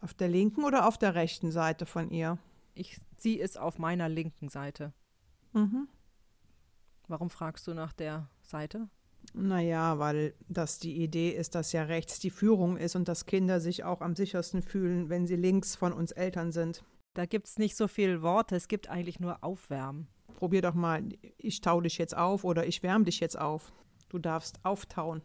[0.00, 2.38] Auf der linken oder auf der rechten Seite von ihr?
[2.74, 4.92] Ich, sie ist auf meiner linken Seite.
[5.52, 5.88] Mhm.
[7.08, 8.88] Warum fragst du nach der Seite?
[9.32, 13.60] Naja, weil das die Idee ist, dass ja rechts die Führung ist und dass Kinder
[13.60, 16.84] sich auch am sichersten fühlen, wenn sie links von uns Eltern sind.
[17.16, 20.06] Da gibt es nicht so viele Worte, es gibt eigentlich nur Aufwärmen.
[20.34, 21.02] Probier doch mal,
[21.38, 23.72] ich tau dich jetzt auf oder ich wärm dich jetzt auf.
[24.10, 25.22] Du darfst auftauen.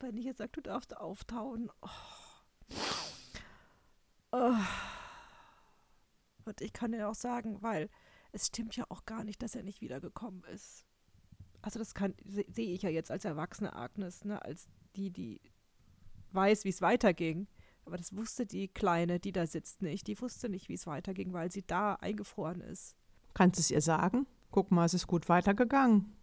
[0.00, 1.70] Wenn ich jetzt sage, du darfst auftauen.
[1.80, 1.88] Oh.
[4.32, 4.54] Oh.
[6.44, 7.88] Und ich kann dir auch sagen, weil
[8.32, 10.84] es stimmt ja auch gar nicht, dass er nicht wiedergekommen ist.
[11.62, 15.40] Also das kann se- sehe ich ja jetzt als erwachsene Agnes, ne, als die, die
[16.32, 17.46] weiß, wie es weiterging.
[17.84, 20.06] Aber das wusste die Kleine, die da sitzt, nicht.
[20.06, 22.96] Die wusste nicht, wie es weiterging, weil sie da eingefroren ist.
[23.34, 24.26] Kannst es ihr sagen?
[24.50, 26.16] Guck mal, es ist gut weitergegangen.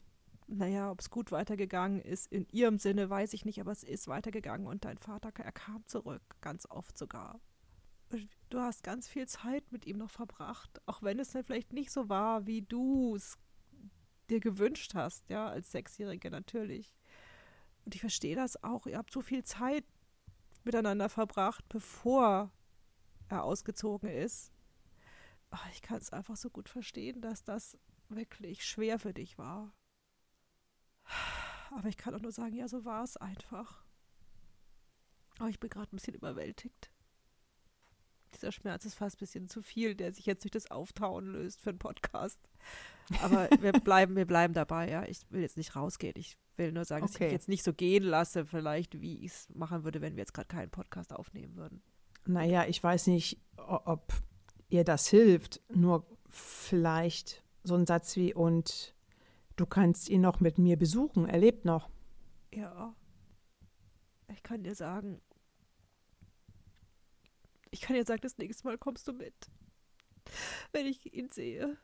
[0.47, 4.07] Naja, ob es gut weitergegangen ist, in ihrem Sinne weiß ich nicht, aber es ist
[4.07, 7.39] weitergegangen und dein Vater, er kam zurück, ganz oft sogar.
[8.49, 11.91] Du hast ganz viel Zeit mit ihm noch verbracht, auch wenn es dann vielleicht nicht
[11.91, 13.37] so war, wie du es
[14.29, 16.93] dir gewünscht hast, ja, als Sechsjährige natürlich.
[17.85, 19.85] Und ich verstehe das auch, ihr habt so viel Zeit
[20.63, 22.51] miteinander verbracht, bevor
[23.29, 24.51] er ausgezogen ist.
[25.49, 27.77] Ach, ich kann es einfach so gut verstehen, dass das
[28.09, 29.73] wirklich schwer für dich war.
[31.71, 33.85] Aber ich kann auch nur sagen, ja, so war es einfach.
[35.39, 36.91] Aber ich bin gerade ein bisschen überwältigt.
[38.33, 41.61] Dieser Schmerz ist fast ein bisschen zu viel, der sich jetzt durch das Auftauen löst
[41.61, 42.39] für einen Podcast.
[43.21, 45.03] Aber wir bleiben, wir bleiben dabei, ja.
[45.05, 46.13] Ich will jetzt nicht rausgehen.
[46.15, 47.25] Ich will nur sagen, dass ich Okay.
[47.25, 50.33] mich jetzt nicht so gehen lasse, vielleicht, wie ich es machen würde, wenn wir jetzt
[50.33, 51.81] gerade keinen Podcast aufnehmen würden.
[52.25, 54.13] Naja, ich weiß nicht, ob
[54.69, 55.61] ihr das hilft.
[55.73, 58.95] Nur vielleicht so ein Satz wie, und
[59.55, 61.27] du kannst ihn noch mit mir besuchen.
[61.27, 61.89] Er lebt noch.
[62.53, 62.95] Ja.
[64.33, 65.19] Ich kann dir sagen,
[67.81, 69.33] ich kann dir sagen, das nächste Mal kommst du mit.
[70.71, 71.79] Wenn ich ihn sehe.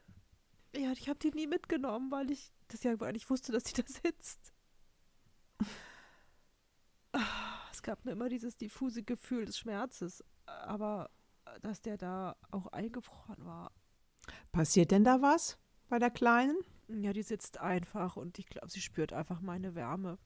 [0.76, 3.74] Ja, ich habe die nie mitgenommen, weil ich das ja gar nicht wusste, dass sie
[3.82, 4.54] da sitzt.
[7.14, 11.10] Ah, Es gab nur immer dieses diffuse Gefühl des Schmerzes, aber
[11.64, 13.72] dass der da auch eingefroren war.
[14.52, 15.58] Passiert denn da was
[15.90, 16.60] bei der Kleinen?
[16.90, 20.20] Ja, die sitzt einfach und ich glaube, sie spürt einfach meine Wärme.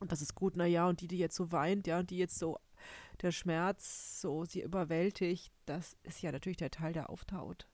[0.00, 2.38] Und das ist gut, naja, und die, die jetzt so weint, ja, und die jetzt
[2.38, 2.58] so
[3.20, 7.68] der Schmerz so sie überwältigt, das ist ja natürlich der Teil, der auftaut.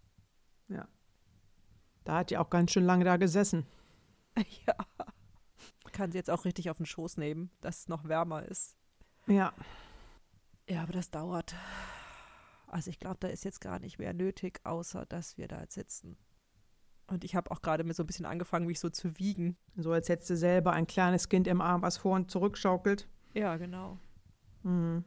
[2.09, 3.67] Da hat die auch ganz schön lange da gesessen.
[4.67, 4.75] ja.
[5.93, 8.79] Kann sie jetzt auch richtig auf den Schoß nehmen, dass es noch wärmer ist.
[9.27, 9.53] Ja.
[10.67, 11.55] Ja, aber das dauert.
[12.67, 15.75] Also ich glaube, da ist jetzt gar nicht mehr nötig, außer dass wir da jetzt
[15.75, 16.17] sitzen.
[17.09, 19.59] Und ich habe auch gerade mir so ein bisschen angefangen, mich so zu wiegen.
[19.77, 23.07] So als hättest du selber ein kleines Kind im Arm, was vor und zurück schaukelt.
[23.35, 23.99] Ja, genau.
[24.69, 25.05] Mhm.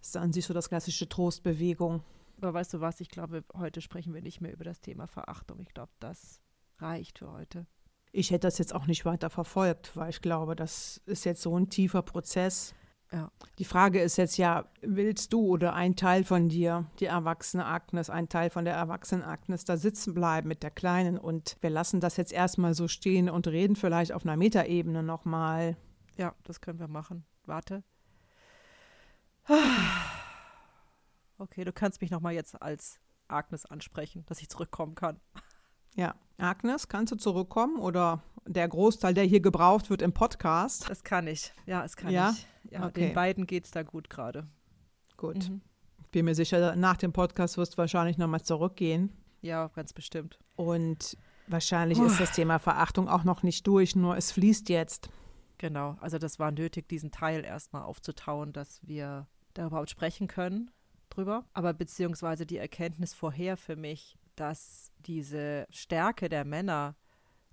[0.00, 2.02] Das ist an sich so das klassische Trostbewegung.
[2.38, 5.60] Aber weißt du was, ich glaube, heute sprechen wir nicht mehr über das Thema Verachtung.
[5.60, 6.40] Ich glaube, das
[6.78, 7.66] reicht für heute.
[8.12, 11.56] Ich hätte das jetzt auch nicht weiter verfolgt, weil ich glaube, das ist jetzt so
[11.56, 12.74] ein tiefer Prozess.
[13.12, 13.30] Ja.
[13.58, 18.10] Die Frage ist jetzt ja, willst du oder ein Teil von dir, die erwachsene Agnes,
[18.10, 22.00] ein Teil von der erwachsenen Agnes, da sitzen bleiben mit der Kleinen und wir lassen
[22.00, 25.76] das jetzt erstmal so stehen und reden vielleicht auf einer Metaebene nochmal.
[26.16, 27.24] Ja, das können wir machen.
[27.46, 27.84] Warte.
[31.38, 35.20] Okay, du kannst mich nochmal jetzt als Agnes ansprechen, dass ich zurückkommen kann.
[35.96, 40.88] Ja, Agnes, kannst du zurückkommen oder der Großteil, der hier gebraucht wird im Podcast?
[40.88, 41.52] Das kann ich.
[41.66, 42.30] Ja, es kann Ja?
[42.30, 42.46] ich.
[42.70, 43.06] Ja, Okay.
[43.06, 44.46] den beiden geht es da gut gerade.
[45.16, 45.48] Gut.
[45.48, 45.60] Mhm.
[46.12, 49.12] Bin mir sicher, nach dem Podcast wirst du wahrscheinlich nochmal zurückgehen.
[49.42, 50.38] Ja, ganz bestimmt.
[50.56, 51.16] Und
[51.48, 55.10] wahrscheinlich ist das Thema Verachtung auch noch nicht durch, nur es fließt jetzt.
[55.58, 55.96] Genau.
[56.00, 60.70] Also das war nötig, diesen Teil erstmal aufzutauen, dass wir da überhaupt sprechen können
[61.10, 61.44] drüber.
[61.52, 66.96] Aber beziehungsweise die Erkenntnis vorher für mich, dass diese Stärke der Männer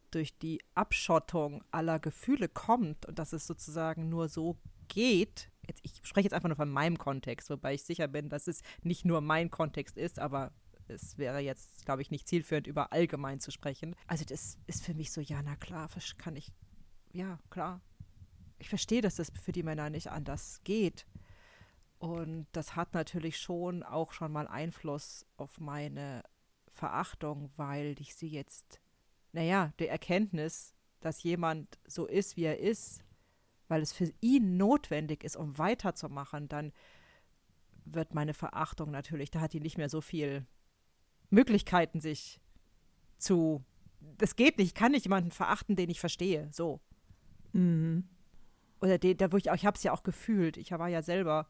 [0.10, 5.50] durch die Abschottung aller Gefühle kommt und dass es sozusagen nur so geht.
[5.68, 8.62] Jetzt, ich spreche jetzt einfach nur von meinem Kontext, wobei ich sicher bin, dass es
[8.84, 10.52] nicht nur mein Kontext ist, aber
[10.88, 13.96] es wäre jetzt, glaube ich, nicht zielführend, über allgemein zu sprechen.
[14.08, 16.52] Also das ist für mich so, ja, na klar, kann ich,
[17.14, 17.82] ja, klar.
[18.60, 21.08] Ich verstehe, dass das für die Männer nicht anders geht.
[22.02, 26.24] Und das hat natürlich schon auch schon mal Einfluss auf meine
[26.72, 28.82] Verachtung, weil ich sie jetzt,
[29.34, 33.04] naja, die Erkenntnis, dass jemand so ist, wie er ist,
[33.68, 36.74] weil es für ihn notwendig ist, um weiterzumachen, dann
[37.86, 40.48] wird meine Verachtung natürlich, da hat die nicht mehr so viel
[41.30, 42.42] Möglichkeiten, sich
[43.20, 43.64] zu.
[44.18, 46.50] Das geht nicht, ich kann nicht jemanden verachten, den ich verstehe.
[46.52, 46.82] So.
[47.54, 48.10] Mhm.
[48.82, 50.58] Oder den, da wo ich auch, ich habe es ja auch gefühlt.
[50.58, 51.48] Ich war ja selber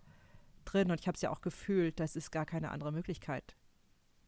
[0.65, 3.55] drin und ich habe es ja auch gefühlt, dass es gar keine andere Möglichkeit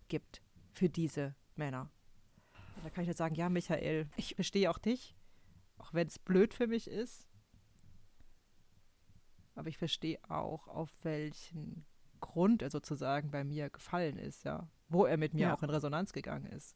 [0.07, 0.41] gibt
[0.71, 1.89] für diese Männer.
[2.83, 5.15] Da kann ich jetzt sagen, ja, Michael, ich verstehe auch dich,
[5.77, 7.27] auch wenn es blöd für mich ist.
[9.55, 11.85] Aber ich verstehe auch, auf welchen
[12.19, 14.67] Grund er sozusagen bei mir gefallen ist, ja.
[14.89, 15.55] Wo er mit mir ja.
[15.55, 16.75] auch in Resonanz gegangen ist.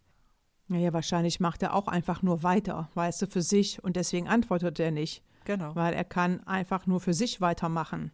[0.67, 4.80] Naja, wahrscheinlich macht er auch einfach nur weiter, weißt du, für sich und deswegen antwortet
[4.80, 5.24] er nicht.
[5.46, 5.74] Genau.
[5.76, 8.12] Weil er kann einfach nur für sich weitermachen.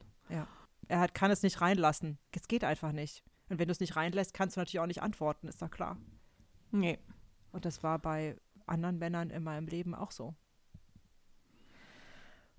[0.87, 2.17] Er hat, kann es nicht reinlassen.
[2.31, 3.23] Es geht einfach nicht.
[3.49, 5.97] Und wenn du es nicht reinlässt, kannst du natürlich auch nicht antworten, ist doch klar.
[6.71, 6.99] Nee.
[7.51, 10.35] Und das war bei anderen Männern in meinem Leben auch so.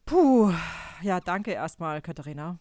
[0.05, 0.53] Puh,
[1.03, 2.59] ja, danke erstmal, Katharina.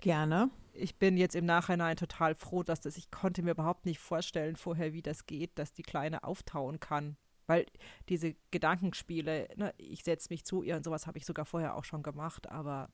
[0.00, 4.00] Gerne ich bin jetzt im Nachhinein total froh, dass das, ich konnte mir überhaupt nicht
[4.00, 7.16] vorstellen vorher, wie das geht, dass die Kleine auftauen kann.
[7.46, 7.66] Weil
[8.08, 11.84] diese Gedankenspiele, ne, ich setze mich zu ihr und sowas habe ich sogar vorher auch
[11.84, 12.88] schon gemacht, aber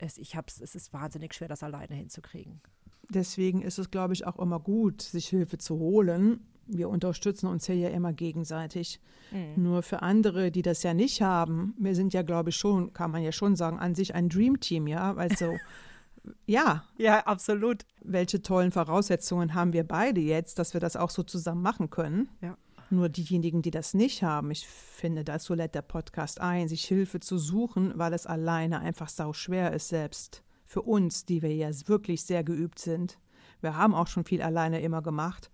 [0.00, 2.60] es, ich hab's, es ist wahnsinnig schwer, das alleine hinzukriegen.
[3.08, 6.46] Deswegen ist es, glaube ich, auch immer gut, sich Hilfe zu holen.
[6.66, 9.00] Wir unterstützen uns hier ja immer gegenseitig.
[9.32, 9.62] Mhm.
[9.62, 13.10] Nur für andere, die das ja nicht haben, wir sind ja, glaube ich, schon, kann
[13.10, 15.56] man ja schon sagen, an sich ein Dream Team, ja, weil so
[16.46, 16.84] ja.
[16.96, 17.84] Ja, absolut.
[18.02, 22.28] Welche tollen Voraussetzungen haben wir beide jetzt, dass wir das auch so zusammen machen können?
[22.40, 22.56] Ja.
[22.92, 27.20] Nur diejenigen, die das nicht haben, ich finde, dazu lädt der Podcast ein, sich Hilfe
[27.20, 31.70] zu suchen, weil es alleine einfach sau schwer ist, selbst für uns, die wir ja
[31.86, 33.18] wirklich sehr geübt sind.
[33.60, 35.50] Wir haben auch schon viel alleine immer gemacht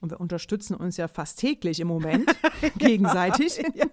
[0.00, 2.34] und wir unterstützen uns ja fast täglich im Moment
[2.76, 3.56] gegenseitig.
[3.74, 3.86] ja.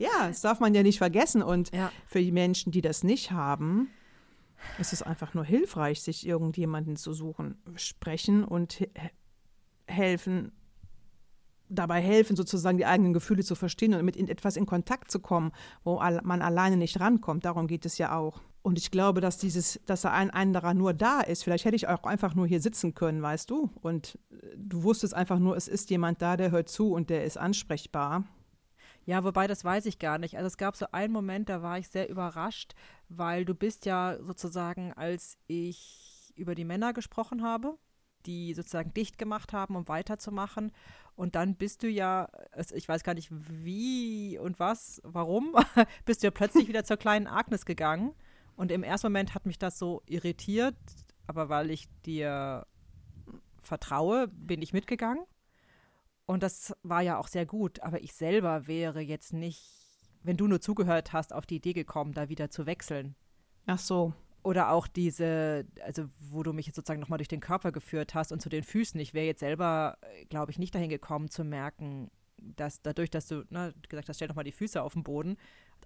[0.00, 1.42] ja, das darf man ja nicht vergessen.
[1.42, 1.92] Und ja.
[2.08, 3.88] für die Menschen, die das nicht haben,
[4.78, 8.88] es ist einfach nur hilfreich, sich irgendjemanden zu suchen, sprechen und
[9.86, 10.52] helfen,
[11.68, 15.52] dabei helfen, sozusagen die eigenen Gefühle zu verstehen und mit etwas in Kontakt zu kommen,
[15.84, 17.44] wo man alleine nicht rankommt.
[17.44, 18.40] Darum geht es ja auch.
[18.62, 21.44] Und ich glaube, dass dieses, dass da ein anderer nur da ist.
[21.44, 23.70] Vielleicht hätte ich auch einfach nur hier sitzen können, weißt du?
[23.80, 24.18] Und
[24.56, 28.24] du wusstest einfach nur, es ist jemand da, der hört zu und der ist ansprechbar.
[29.06, 30.36] Ja, wobei das weiß ich gar nicht.
[30.36, 32.74] Also es gab so einen Moment, da war ich sehr überrascht,
[33.08, 37.78] weil du bist ja sozusagen, als ich über die Männer gesprochen habe,
[38.26, 40.72] die sozusagen dicht gemacht haben, um weiterzumachen.
[41.18, 42.28] Und dann bist du ja,
[42.72, 45.56] ich weiß gar nicht wie und was, warum,
[46.04, 48.14] bist du ja plötzlich wieder zur kleinen Agnes gegangen.
[48.54, 50.76] Und im ersten Moment hat mich das so irritiert,
[51.26, 52.68] aber weil ich dir
[53.62, 55.24] vertraue, bin ich mitgegangen.
[56.24, 59.60] Und das war ja auch sehr gut, aber ich selber wäre jetzt nicht,
[60.22, 63.16] wenn du nur zugehört hast, auf die Idee gekommen, da wieder zu wechseln.
[63.66, 64.14] Ach so.
[64.42, 68.32] Oder auch diese, also wo du mich jetzt sozusagen nochmal durch den Körper geführt hast
[68.32, 68.98] und zu den Füßen.
[69.00, 69.98] Ich wäre jetzt selber,
[70.30, 74.28] glaube ich, nicht dahin gekommen zu merken, dass dadurch, dass du ne, gesagt hast, stell
[74.28, 75.36] doch mal die Füße auf den Boden,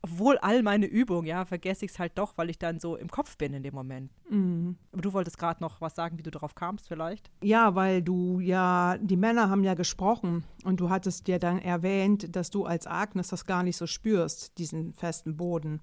[0.05, 3.09] obwohl all meine Übungen, ja, vergesse ich es halt doch, weil ich dann so im
[3.09, 4.11] Kopf bin in dem Moment.
[4.29, 4.77] Mhm.
[4.91, 7.31] Aber du wolltest gerade noch was sagen, wie du darauf kamst vielleicht?
[7.43, 12.35] Ja, weil du ja, die Männer haben ja gesprochen und du hattest ja dann erwähnt,
[12.35, 15.81] dass du als Agnes das gar nicht so spürst, diesen festen Boden.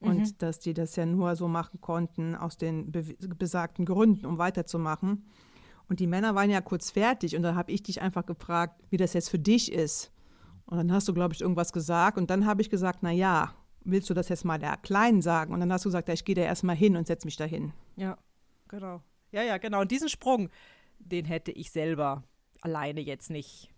[0.00, 0.38] Und mhm.
[0.38, 3.04] dass die das ja nur so machen konnten aus den be
[3.36, 5.26] besagten Gründen, um weiterzumachen.
[5.88, 8.96] Und die Männer waren ja kurz fertig und dann habe ich dich einfach gefragt, wie
[8.96, 10.12] das jetzt für dich ist.
[10.64, 12.16] Und dann hast du, glaube ich, irgendwas gesagt.
[12.16, 15.52] Und dann habe ich gesagt, na ja, willst du das jetzt mal der Kleinen sagen?
[15.52, 17.44] Und dann hast du gesagt, ja, ich gehe da erstmal hin und setze mich da
[17.44, 17.72] hin.
[17.96, 18.16] Ja,
[18.68, 19.02] genau.
[19.32, 19.80] Ja, ja, genau.
[19.80, 20.48] Und diesen Sprung,
[20.98, 22.24] den hätte ich selber
[22.60, 23.70] alleine jetzt nicht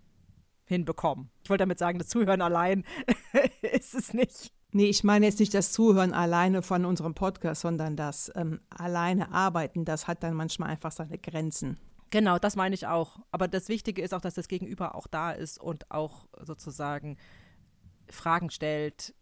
[0.65, 1.31] hinbekommen.
[1.43, 2.85] Ich wollte damit sagen, das Zuhören allein
[3.63, 4.53] ist es nicht.
[4.75, 9.31] Nee, ich meine jetzt nicht das Zuhören alleine von unserem Podcast, sondern das ähm, alleine
[9.31, 11.79] arbeiten, das hat dann manchmal einfach seine Grenzen.
[12.09, 13.19] Genau, das meine ich auch.
[13.31, 17.19] Aber das Wichtige ist auch, dass das Gegenüber auch da ist und auch sozusagen
[18.11, 19.15] Fragen stellt,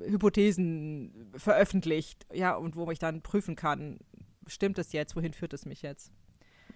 [0.00, 3.98] Hypothesen veröffentlicht, ja, und wo ich dann prüfen kann,
[4.46, 6.12] stimmt es jetzt, wohin führt es mich jetzt?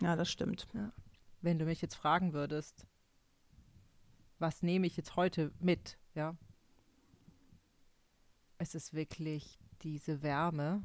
[0.00, 0.66] Ja, das stimmt.
[0.74, 0.92] Ja.
[1.40, 2.86] Wenn du mich jetzt fragen würdest,
[4.38, 6.36] was nehme ich jetzt heute mit, ja?
[8.62, 10.84] Es ist wirklich diese Wärme,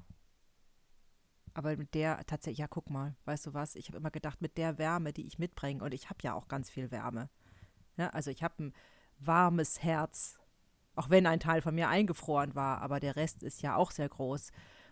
[1.58, 3.76] Aber mit der tatsächlich, ja, guck mal, weißt du was?
[3.76, 6.48] Ich habe immer gedacht, mit der Wärme, die ich mitbringe, und ich habe ja auch
[6.48, 7.32] ganz viel Wärme.
[7.98, 8.74] Ja, also ich habe ein
[9.18, 10.38] warmes Herz,
[10.96, 14.08] auch wenn ein Teil von mir eingefroren war, aber der Rest ist ja auch sehr
[14.08, 14.52] groß.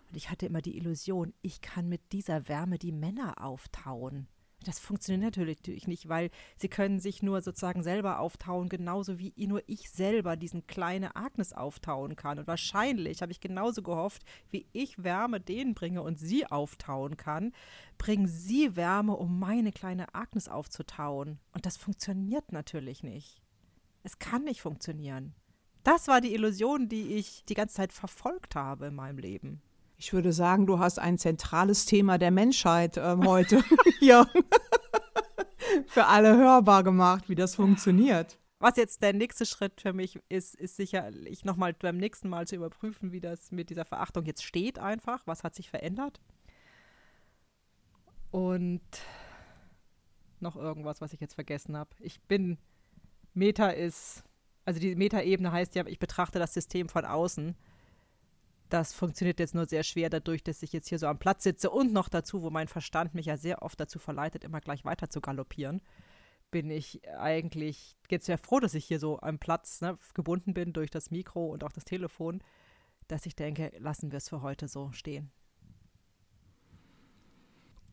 [0.10, 4.28] Und ich hatte immer die Illusion, ich kann mit dieser Wärme die Männer auftauen.
[4.66, 9.62] Das funktioniert natürlich nicht, weil sie können sich nur sozusagen selber auftauen, genauso wie nur
[9.68, 12.40] ich selber diesen kleine Agnes auftauen kann.
[12.40, 17.54] Und wahrscheinlich habe ich genauso gehofft, wie ich Wärme denen bringe und sie auftauen kann,
[18.00, 21.38] bringen sie Wärme, um meine kleine Agnes aufzutauen.
[21.54, 23.44] Und das funktioniert natürlich nicht.
[24.02, 25.36] Es kann nicht funktionieren.
[25.84, 29.62] Das war die Illusion, die ich die ganze Zeit verfolgt habe in meinem Leben.
[29.98, 33.64] Ich würde sagen, du hast ein zentrales Thema der Menschheit ähm, heute
[34.00, 34.28] hier
[35.88, 38.38] für alle hörbar gemacht, wie das funktioniert.
[38.60, 42.56] Was jetzt der nächste Schritt für mich ist, ist sicherlich nochmal beim nächsten Mal zu
[42.56, 45.22] überprüfen, wie das mit dieser Verachtung jetzt steht einfach.
[45.26, 46.20] Was hat sich verändert?
[48.32, 48.82] Und
[50.40, 51.90] noch irgendwas, was ich jetzt vergessen habe.
[52.00, 52.58] Ich bin,
[53.34, 54.24] Meta ist,
[54.66, 57.56] also die Meta-Ebene heißt ja, ich betrachte das System von außen
[58.76, 61.70] das funktioniert jetzt nur sehr schwer dadurch, dass ich jetzt hier so am Platz sitze
[61.70, 65.10] und noch dazu, wo mein Verstand mich ja sehr oft dazu verleitet, immer gleich weiter
[65.10, 65.82] zu galoppieren,
[66.52, 70.74] bin ich eigentlich jetzt sehr froh, dass ich hier so am Platz ne, gebunden bin
[70.74, 72.44] durch das Mikro und auch das Telefon,
[73.08, 75.32] dass ich denke, lassen wir es für heute so stehen.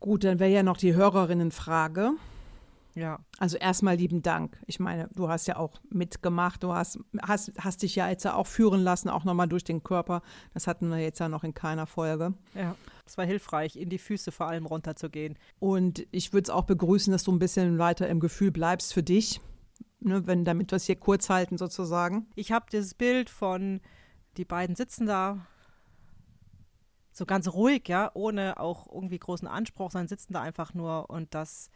[0.00, 2.14] Gut, dann wäre ja noch die Hörerinnenfrage.
[2.94, 3.20] Ja.
[3.38, 4.58] Also erstmal lieben Dank.
[4.66, 8.46] Ich meine, du hast ja auch mitgemacht, du hast, hast, hast dich ja jetzt auch
[8.46, 10.22] führen lassen, auch nochmal durch den Körper.
[10.52, 12.34] Das hatten wir jetzt ja noch in keiner Folge.
[12.54, 12.76] Ja,
[13.06, 15.38] es war hilfreich, in die Füße vor allem runterzugehen.
[15.58, 19.02] Und ich würde es auch begrüßen, dass du ein bisschen weiter im Gefühl bleibst für
[19.02, 19.40] dich,
[20.00, 22.26] ne, wenn, damit wir es hier kurz halten sozusagen.
[22.34, 23.80] Ich habe dieses Bild von,
[24.36, 25.46] die beiden sitzen da,
[27.14, 31.34] so ganz ruhig, ja, ohne auch irgendwie großen Anspruch, sondern sitzen da einfach nur und
[31.34, 31.70] das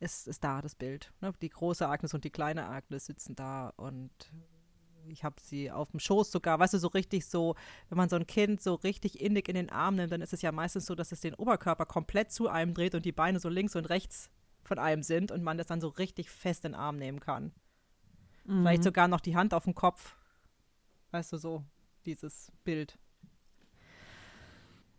[0.00, 1.12] ist, ist da das Bild.
[1.20, 1.32] Ne?
[1.42, 4.10] Die große Agnes und die kleine Agnes sitzen da und
[5.10, 7.54] ich habe sie auf dem Schoß sogar, weißt du, so richtig so,
[7.88, 10.42] wenn man so ein Kind so richtig innig in den Arm nimmt, dann ist es
[10.42, 13.48] ja meistens so, dass es den Oberkörper komplett zu einem dreht und die Beine so
[13.48, 14.30] links und rechts
[14.64, 17.52] von einem sind und man das dann so richtig fest in den Arm nehmen kann.
[18.44, 18.62] Mhm.
[18.62, 20.14] Vielleicht sogar noch die Hand auf dem Kopf.
[21.10, 21.64] Weißt du, so
[22.04, 22.98] dieses Bild.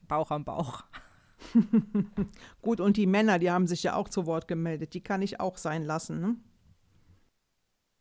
[0.07, 0.83] Bauch am Bauch.
[2.61, 4.93] Gut, und die Männer, die haben sich ja auch zu Wort gemeldet.
[4.93, 6.35] Die kann ich auch sein lassen, ne?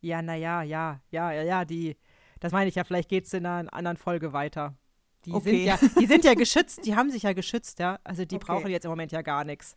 [0.00, 1.96] Ja, naja, ja, ja, ja, ja, die,
[2.40, 4.76] das meine ich ja, vielleicht geht es in einer anderen Folge weiter.
[5.24, 5.50] Die, okay.
[5.50, 7.98] sind ja, die sind ja geschützt, die haben sich ja geschützt, ja.
[8.04, 8.44] Also die okay.
[8.46, 9.76] brauchen jetzt im Moment ja gar nichts.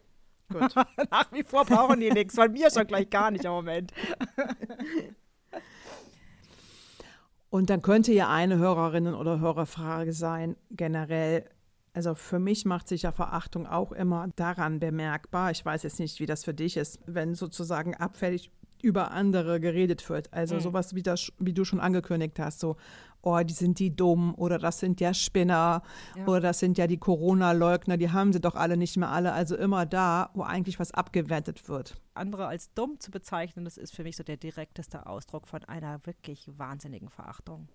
[0.49, 0.75] Gut.
[1.11, 3.91] Nach wie vor brauchen die nichts, von mir schon gleich gar nicht im Moment.
[7.49, 11.49] Und dann könnte ja eine Hörerinnen- oder Hörerfrage sein, generell,
[11.93, 15.51] also für mich macht sich ja Verachtung auch immer daran bemerkbar.
[15.51, 20.09] Ich weiß jetzt nicht, wie das für dich ist, wenn sozusagen abfällig über andere geredet
[20.09, 20.33] wird.
[20.33, 20.61] Also mhm.
[20.61, 22.77] sowas wie, das, wie du schon angekündigt hast, so,
[23.21, 25.83] oh, die sind die dumm oder das sind ja Spinner
[26.15, 26.25] ja.
[26.25, 29.33] oder das sind ja die Corona-Leugner, die haben sie doch alle nicht mehr alle.
[29.33, 32.01] Also immer da, wo eigentlich was abgewertet wird.
[32.13, 36.05] Andere als dumm zu bezeichnen, das ist für mich so der direkteste Ausdruck von einer
[36.05, 37.67] wirklich wahnsinnigen Verachtung.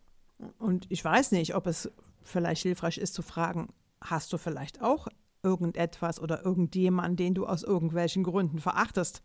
[0.59, 1.91] Und ich weiß nicht, ob es
[2.23, 3.69] vielleicht hilfreich ist zu fragen,
[4.01, 5.09] Hast du vielleicht auch
[5.43, 9.23] irgendetwas oder irgendjemanden, den du aus irgendwelchen Gründen verachtest?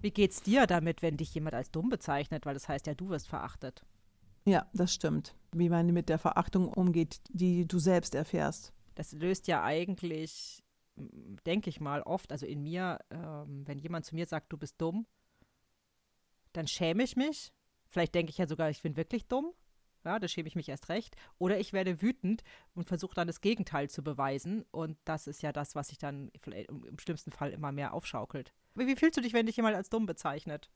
[0.00, 2.44] Wie geht's dir damit, wenn dich jemand als dumm bezeichnet?
[2.44, 3.84] Weil das heißt ja, du wirst verachtet.
[4.44, 5.34] Ja, das stimmt.
[5.52, 8.72] Wie man mit der Verachtung umgeht, die du selbst erfährst.
[8.94, 10.62] Das löst ja eigentlich,
[11.46, 14.80] denke ich mal, oft, also in mir, ähm, wenn jemand zu mir sagt, du bist
[14.80, 15.06] dumm,
[16.52, 17.52] dann schäme ich mich.
[17.88, 19.52] Vielleicht denke ich ja sogar, ich bin wirklich dumm.
[20.04, 21.16] Ja, da schäme ich mich erst recht.
[21.38, 22.42] Oder ich werde wütend
[22.74, 24.64] und versuche dann das Gegenteil zu beweisen.
[24.70, 28.52] Und das ist ja das, was sich dann im schlimmsten Fall immer mehr aufschaukelt.
[28.74, 30.70] Wie, fühlst du dich, wenn dich jemand als dumm bezeichnet?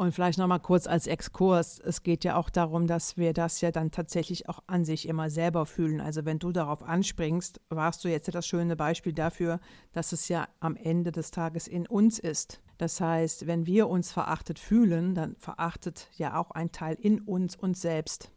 [0.00, 1.78] Und vielleicht nochmal kurz als Exkurs.
[1.78, 5.28] Es geht ja auch darum, dass wir das ja dann tatsächlich auch an sich immer
[5.28, 6.00] selber fühlen.
[6.00, 9.60] Also wenn du darauf anspringst, warst du jetzt das schöne Beispiel dafür,
[9.92, 12.62] dass es ja am Ende des Tages in uns ist.
[12.78, 17.54] Das heißt, wenn wir uns verachtet fühlen, dann verachtet ja auch ein Teil in uns
[17.54, 18.32] uns selbst.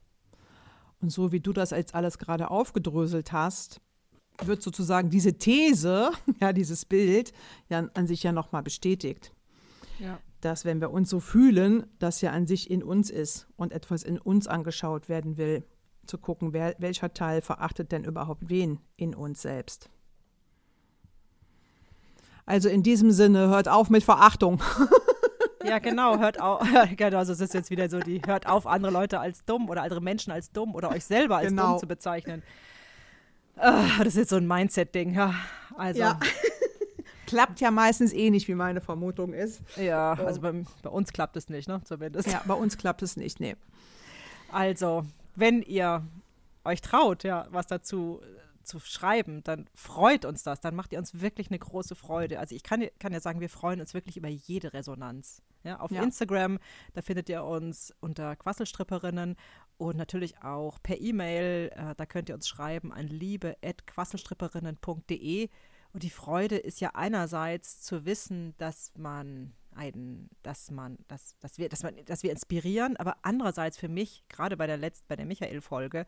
[1.03, 3.81] Und so wie du das jetzt alles gerade aufgedröselt hast,
[4.41, 7.33] wird sozusagen diese These, ja, dieses Bild,
[7.67, 9.33] ja an sich ja nochmal bestätigt.
[9.99, 10.17] Ja.
[10.39, 14.03] Dass, wenn wir uns so fühlen, das ja an sich in uns ist und etwas
[14.03, 15.65] in uns angeschaut werden will,
[16.05, 19.89] zu gucken, wer, welcher Teil verachtet denn überhaupt wen in uns selbst.
[22.45, 24.61] Also in diesem Sinne, hört auf mit Verachtung.
[25.63, 26.67] Ja, genau, hört auf.
[26.97, 29.83] genau, also es ist jetzt wieder so, die hört auf, andere Leute als dumm oder
[29.83, 31.71] andere Menschen als dumm oder euch selber als genau.
[31.71, 32.43] dumm zu bezeichnen.
[33.55, 35.33] Ah, das ist so ein Mindset-Ding, ja.
[35.77, 36.19] Also, Ja.
[37.25, 39.61] Klappt ja meistens eh nicht, wie meine Vermutung ist.
[39.75, 40.53] ja, also bei,
[40.83, 41.81] bei uns klappt es nicht, ne?
[41.83, 42.31] Zumindest.
[42.31, 43.55] Ja, bei uns klappt es nicht, nee.
[44.51, 45.03] Also,
[45.35, 46.03] wenn ihr
[46.63, 50.61] euch traut, ja, was dazu äh, zu schreiben, dann freut uns das.
[50.61, 52.39] Dann macht ihr uns wirklich eine große Freude.
[52.39, 55.41] Also ich kann, kann ja sagen, wir freuen uns wirklich über jede Resonanz.
[55.63, 56.03] Ja, auf Ja.
[56.03, 56.59] Instagram,
[56.93, 59.35] da findet ihr uns unter Quasselstripperinnen
[59.77, 61.71] und natürlich auch per E-Mail.
[61.75, 65.49] Äh, da könnt ihr uns schreiben an liebe.quasselstripperinnen.de.
[65.93, 71.57] Und die Freude ist ja einerseits zu wissen, dass man einen, dass man, dass, dass
[71.57, 75.15] wir, dass man, dass wir inspirieren, aber andererseits für mich, gerade bei der letzten, bei
[75.15, 76.05] der Michael-Folge,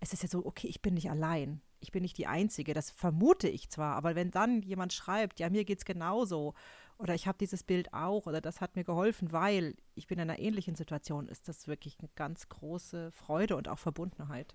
[0.00, 1.60] es ist ja so, okay, ich bin nicht allein.
[1.80, 2.74] Ich bin nicht die Einzige.
[2.74, 6.54] Das vermute ich zwar, aber wenn dann jemand schreibt, ja, mir geht es genauso
[6.98, 10.30] oder ich habe dieses Bild auch oder das hat mir geholfen, weil ich bin in
[10.30, 14.54] einer ähnlichen Situation, ist das wirklich eine ganz große Freude und auch Verbundenheit.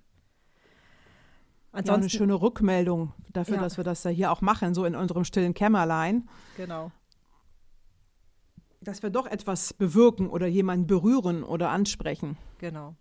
[1.71, 3.61] Ja, eine Ansonsten, schöne Rückmeldung dafür, Ja.
[3.61, 6.27] dass wir das da hier auch machen, so in unserem stillen Kämmerlein.
[6.57, 6.91] genau.
[8.81, 12.37] Dass wir doch etwas bewirken oder jemanden berühren oder ansprechen.
[12.59, 12.95] Genau,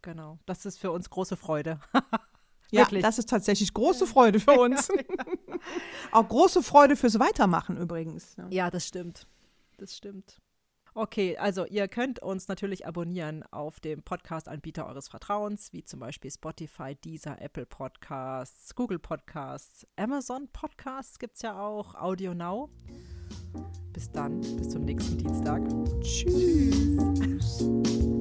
[0.00, 0.38] genau.
[0.46, 1.80] Das ist für uns große Freude.
[2.70, 3.02] Ja, Wirklich.
[3.02, 4.88] das ist tatsächlich große Freude für uns.
[6.12, 8.36] Auch große Freude fürs Weitermachen übrigens.
[8.36, 8.46] Ja.
[8.50, 9.26] Ja, das stimmt.
[9.78, 10.38] Das stimmt.
[10.94, 16.28] Okay, also ihr könnt uns natürlich abonnieren auf dem Podcast-Anbieter eures Vertrauens, wie zum Beispiel
[16.30, 22.68] Spotify, Deezer, Apple Podcasts, Google Podcasts, Amazon Podcasts gibt es ja auch, Audio Now.
[23.92, 25.62] Bis dann, bis zum nächsten Dienstag.
[26.00, 27.62] Tschüss.